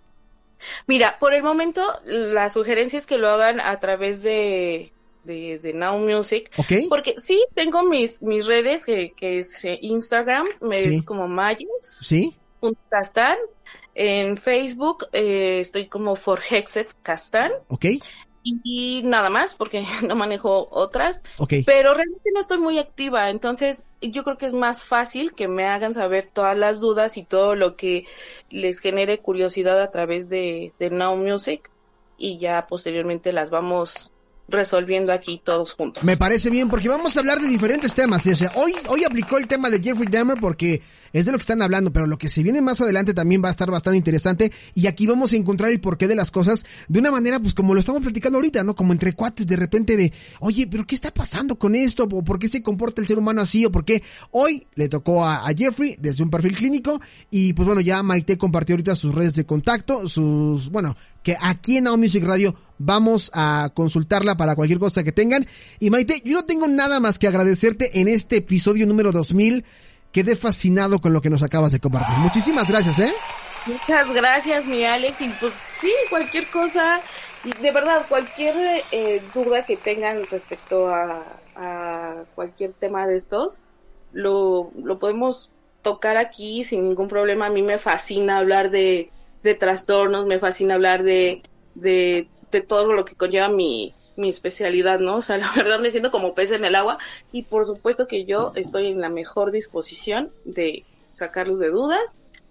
Mira, 0.87 1.19
por 1.19 1.35
el 1.35 1.43
momento 1.43 1.83
la 2.05 2.51
sugerencia 2.51 2.99
es 2.99 3.07
que 3.07 3.19
lo 3.19 3.29
hagan 3.29 3.61
a 3.61 3.79
través 3.79 4.23
de, 4.23 4.93
de, 5.25 5.73
Now 5.75 5.99
Music. 5.99 6.51
Porque 6.89 7.15
sí, 7.19 7.45
tengo 7.55 7.85
mis, 7.85 8.21
mis 8.23 8.47
redes, 8.47 8.85
que, 8.85 9.13
es 9.21 9.65
eh, 9.65 9.79
Instagram, 9.83 10.47
me 10.61 10.83
es 10.83 11.03
como 11.03 11.29
Mayes. 11.29 11.69
Sí. 11.83 12.37
En 13.95 14.37
Facebook 14.37 15.07
eh, 15.13 15.61
estoy 15.61 15.87
como 15.87 16.17
Forhexet 16.17 16.95
Castan. 17.03 17.53
Ok. 17.69 17.87
Y 18.49 19.03
nada 19.03 19.29
más, 19.29 19.55
porque 19.55 19.85
no 20.07 20.15
manejo 20.15 20.69
otras. 20.71 21.23
Ok. 21.39 21.55
Pero 21.65 21.95
realmente 21.95 22.31
no 22.33 22.41
estoy 22.41 22.59
muy 22.59 22.79
activa, 22.79 23.31
entonces 23.31 23.87
yo 24.01 24.25
creo 24.25 24.39
que 24.39 24.47
es 24.47 24.53
más 24.53 24.85
fácil 24.85 25.33
que 25.33 25.49
me 25.49 25.65
hagan 25.65 25.95
saber 25.95 26.29
todas 26.33 26.57
las 26.57 26.81
dudas 26.81 27.17
y 27.17 27.25
todo 27.25 27.55
lo 27.55 27.77
que 27.77 28.07
les 28.51 28.81
genere 28.81 29.19
curiosidad 29.19 29.81
a 29.81 29.91
través 29.91 30.29
de, 30.29 30.73
de 30.79 30.91
Now 30.91 31.17
Music 31.17 31.71
y 32.19 32.39
ya 32.39 32.63
posteriormente 32.69 33.33
las 33.33 33.51
vamos 33.51 34.13
resolviendo 34.49 35.13
aquí 35.13 35.41
todos 35.43 35.73
juntos. 35.73 36.05
Me 36.05 36.17
parece 36.17 36.51
bien 36.51 36.69
porque 36.69 36.89
vamos 36.89 37.17
a 37.17 37.21
hablar 37.21 37.41
de 37.41 37.49
diferentes 37.49 37.95
temas. 37.95 38.27
O 38.27 38.37
sea, 38.37 38.53
hoy, 38.55 38.73
hoy 38.89 39.05
aplicó 39.05 39.39
el 39.39 39.49
tema 39.49 39.71
de 39.71 39.81
Jeffrey 39.81 40.09
Dahmer 40.09 40.39
porque 40.41 40.83
es 41.13 41.25
de 41.25 41.33
lo 41.33 41.39
que 41.39 41.43
están 41.43 41.63
hablando, 41.63 41.93
pero 41.93 42.07
lo 42.07 42.19
que 42.19 42.29
se 42.29 42.43
viene 42.43 42.61
más 42.61 42.81
adelante 42.81 43.15
también 43.15 43.43
va 43.43 43.49
a 43.49 43.51
estar 43.51 43.71
bastante 43.71 43.97
interesante 43.97 44.53
y 44.75 44.87
aquí 44.87 45.07
vamos 45.07 45.33
a 45.33 45.37
encontrar 45.37 45.71
el 45.71 45.81
porqué 45.81 46.07
de 46.09 46.15
las 46.15 46.31
cosas 46.31 46.65
de 46.89 46.99
una 46.99 47.11
manera, 47.11 47.41
pues 47.41 47.55
como 47.55 47.75
lo 47.75 47.81
estamos 47.81 48.03
platicando 48.03 48.39
ahorita, 48.39 48.63
¿no? 48.65 48.75
Como 48.75 48.93
entre 48.93 49.15
cuates 49.15 49.47
de 49.47 49.57
repente 49.57 49.97
de, 49.97 50.13
oye, 50.41 50.67
pero 50.67 50.87
¿qué 50.87 50.95
está 50.95 51.13
pasando 51.13 51.57
con 51.57 51.75
esto? 51.75 52.05
¿O 52.05 52.23
por 52.23 52.39
qué 52.39 52.49
se 52.49 52.63
comporta 52.63 53.01
el 53.01 53.07
ser 53.07 53.19
humano 53.19 53.41
así? 53.41 53.65
¿O 53.65 53.73
por 53.73 53.85
qué 53.85 54.03
hoy 54.31 54.67
le 54.75 54.89
tocó 54.89 55.25
a, 55.25 55.47
Jeffrey 55.57 55.97
desde 55.99 56.23
un 56.23 56.31
perfil 56.31 56.55
clínico? 56.55 57.01
Y 57.31 57.55
pues 57.55 57.67
bueno, 57.67 57.81
ya 57.81 58.03
Maite 58.03 58.37
compartió 58.37 58.75
ahorita 58.75 58.95
sus 58.95 59.15
redes 59.15 59.35
de 59.35 59.47
contacto, 59.47 60.07
sus, 60.09 60.71
bueno, 60.71 60.97
que 61.27 61.37
aquí 61.41 61.79
en 61.79 61.85
Now 61.85 61.99
Music 61.99 62.23
Radio 62.23 62.55
vamos 62.79 63.33
a 63.35 63.73
consultarla 63.75 64.37
para 64.37 64.55
cualquier 64.55 64.79
cosa 64.79 65.03
que 65.03 65.11
tengan. 65.11 65.45
Y 65.81 65.91
Maite, 65.91 66.23
yo 66.25 66.35
no 66.35 66.45
tengo 66.45 66.69
nada 66.69 67.01
más 67.01 67.19
que 67.19 67.27
agradecerte 67.27 68.01
en 68.01 68.07
este 68.07 68.37
episodio 68.37 68.87
número 68.87 69.11
2000 69.11 69.65
quedé 70.13 70.37
fascinado 70.37 71.01
con 71.01 71.13
lo 71.13 71.21
que 71.21 71.29
nos 71.29 71.43
acabas 71.43 71.73
de 71.73 71.81
compartir. 71.81 72.17
Muchísimas 72.19 72.69
gracias, 72.69 73.01
¿eh? 73.01 73.13
Muchas 73.67 74.15
gracias, 74.15 74.67
mi 74.67 74.85
Alex. 74.85 75.21
Y 75.21 75.29
pues 75.41 75.53
sí, 75.75 75.91
cualquier 76.11 76.49
cosa, 76.49 77.01
de 77.61 77.73
verdad, 77.73 78.07
cualquier 78.09 78.85
eh, 78.93 79.21
duda 79.35 79.65
que 79.65 79.77
tengan 79.77 80.23
respecto 80.31 80.95
a, 80.95 81.25
cualquier 82.37 82.73
tema 82.73 83.09
de 83.09 83.17
estos, 83.17 83.55
lo, 84.13 84.71
lo 84.81 85.01
podemos 85.01 85.51
tocar 85.83 86.19
aquí 86.19 86.63
sin 86.63 86.85
ningún 86.85 87.09
problema. 87.09 87.47
A 87.47 87.51
mí 87.51 87.63
me 87.63 87.79
fascina 87.79 88.39
hablar 88.39 88.71
de, 88.71 89.11
de 89.47 89.55
trastornos, 89.55 90.27
me 90.27 90.39
fascina 90.39 90.75
hablar 90.75 91.03
de, 91.03 91.43
de, 91.75 92.29
de 92.53 92.61
todo 92.61 92.93
lo 92.93 93.05
que 93.05 93.15
conlleva 93.15 93.49
mi, 93.49 93.95
mi 94.17 94.29
especialidad, 94.29 95.01
¿no? 95.01 95.17
O 95.17 95.23
sea, 95.23 95.39
la 95.39 95.53
verdad 95.53 95.79
me 95.81 95.91
siento 95.91 96.11
como 96.11 96.35
pez 96.35 96.51
en 96.51 96.65
el 96.65 96.75
agua 96.75 96.99
y 97.33 97.43
por 97.43 97.67
supuesto 97.67 98.07
que 98.07 98.25
yo 98.25 98.53
estoy 98.57 98.89
en 98.91 99.01
la 99.01 99.09
mejor 99.09 99.53
disposición 99.53 100.31
de 100.45 100.85
sacarlos 101.13 101.59
de 101.59 101.71
dudas 101.71 102.03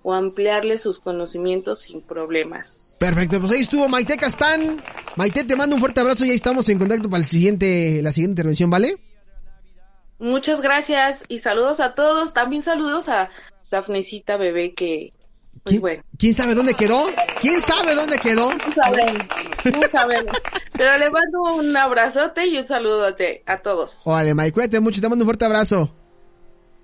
o 0.04 0.14
ampliarles 0.14 0.82
sus 0.82 1.00
conocimientos 1.00 1.80
sin 1.80 2.02
problemas. 2.02 2.80
Perfecto, 3.00 3.40
pues 3.40 3.52
ahí 3.52 3.62
estuvo 3.62 3.90
Maite 3.90 4.18
Castán. 4.18 4.82
Maite, 5.16 5.44
te 5.44 5.56
mando 5.56 5.76
un 5.76 5.82
fuerte 5.82 6.00
abrazo 6.00 6.26
y 6.26 6.30
ahí 6.30 6.36
estamos 6.36 6.70
en 6.70 6.80
contacto 6.80 7.10
para 7.10 7.24
el 7.24 7.30
siguiente, 7.30 8.02
la 8.02 8.12
siguiente 8.12 8.42
intervención, 8.42 8.70
¿vale? 8.70 8.98
Muchas 10.18 10.62
gracias 10.62 11.26
y 11.28 11.40
saludos 11.40 11.80
a 11.80 11.94
todos. 11.94 12.34
También 12.34 12.64
saludos 12.64 13.10
a 13.10 13.30
Dafnecita 13.70 14.38
Bebé 14.38 14.74
que 14.74 15.12
¿Quién, 15.66 16.34
sabe 16.36 16.54
dónde 16.54 16.76
quedó? 16.76 17.06
¿Quién 17.42 17.60
sabe 17.60 17.96
dónde 17.96 18.20
quedó? 18.20 18.52
No 18.54 18.74
sabemos, 18.74 19.26
no 19.66 19.90
sabemos. 19.92 20.42
Pero 20.74 20.98
le 21.00 21.10
mando 21.10 21.42
un 21.56 21.76
abrazote 21.76 22.46
y 22.46 22.58
un 22.60 22.68
saludo 22.68 23.16
a 23.48 23.58
todos. 23.58 24.02
Vale, 24.06 24.36
Mike, 24.36 24.52
cuídate 24.52 24.80
mucho, 24.80 25.02
te 25.02 25.10
mando 25.10 25.24
un 25.24 25.28
fuerte 25.28 25.46
abrazo. 25.46 25.92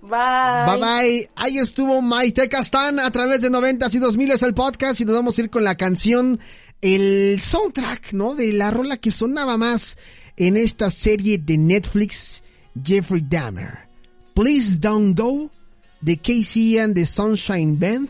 Bye. 0.02 0.66
Bye 0.66 0.80
bye. 0.80 1.30
Ahí 1.36 1.60
estuvo 1.60 2.02
Maite 2.02 2.50
Castán 2.50 3.00
a 3.00 3.12
través 3.12 3.42
de 3.42 3.52
90 3.52 3.88
y 3.92 4.00
2000 4.00 4.32
es 4.32 4.42
el 4.42 4.56
podcast 4.56 5.00
y 5.00 5.06
nos 5.06 5.16
vamos 5.16 5.38
a 5.38 5.42
ir 5.42 5.52
con 5.52 5.64
la 5.64 5.76
canción 5.76 6.40
el 6.82 7.40
soundtrack, 7.40 8.14
¿no? 8.14 8.34
De 8.34 8.52
la 8.52 8.72
rola 8.72 8.98
que 8.98 9.12
sonaba 9.12 9.58
más 9.58 10.00
en 10.38 10.58
esta 10.58 10.90
serie 10.90 11.38
de 11.38 11.58
Netflix, 11.60 12.42
Jeffrey 12.84 13.24
Dahmer. 13.30 13.88
Please 14.34 14.80
Don't 14.80 15.16
Go, 15.16 15.52
de 16.02 16.18
Casey 16.18 16.80
and 16.80 16.96
the 16.96 17.06
Sunshine 17.06 17.78
Band. 17.78 18.10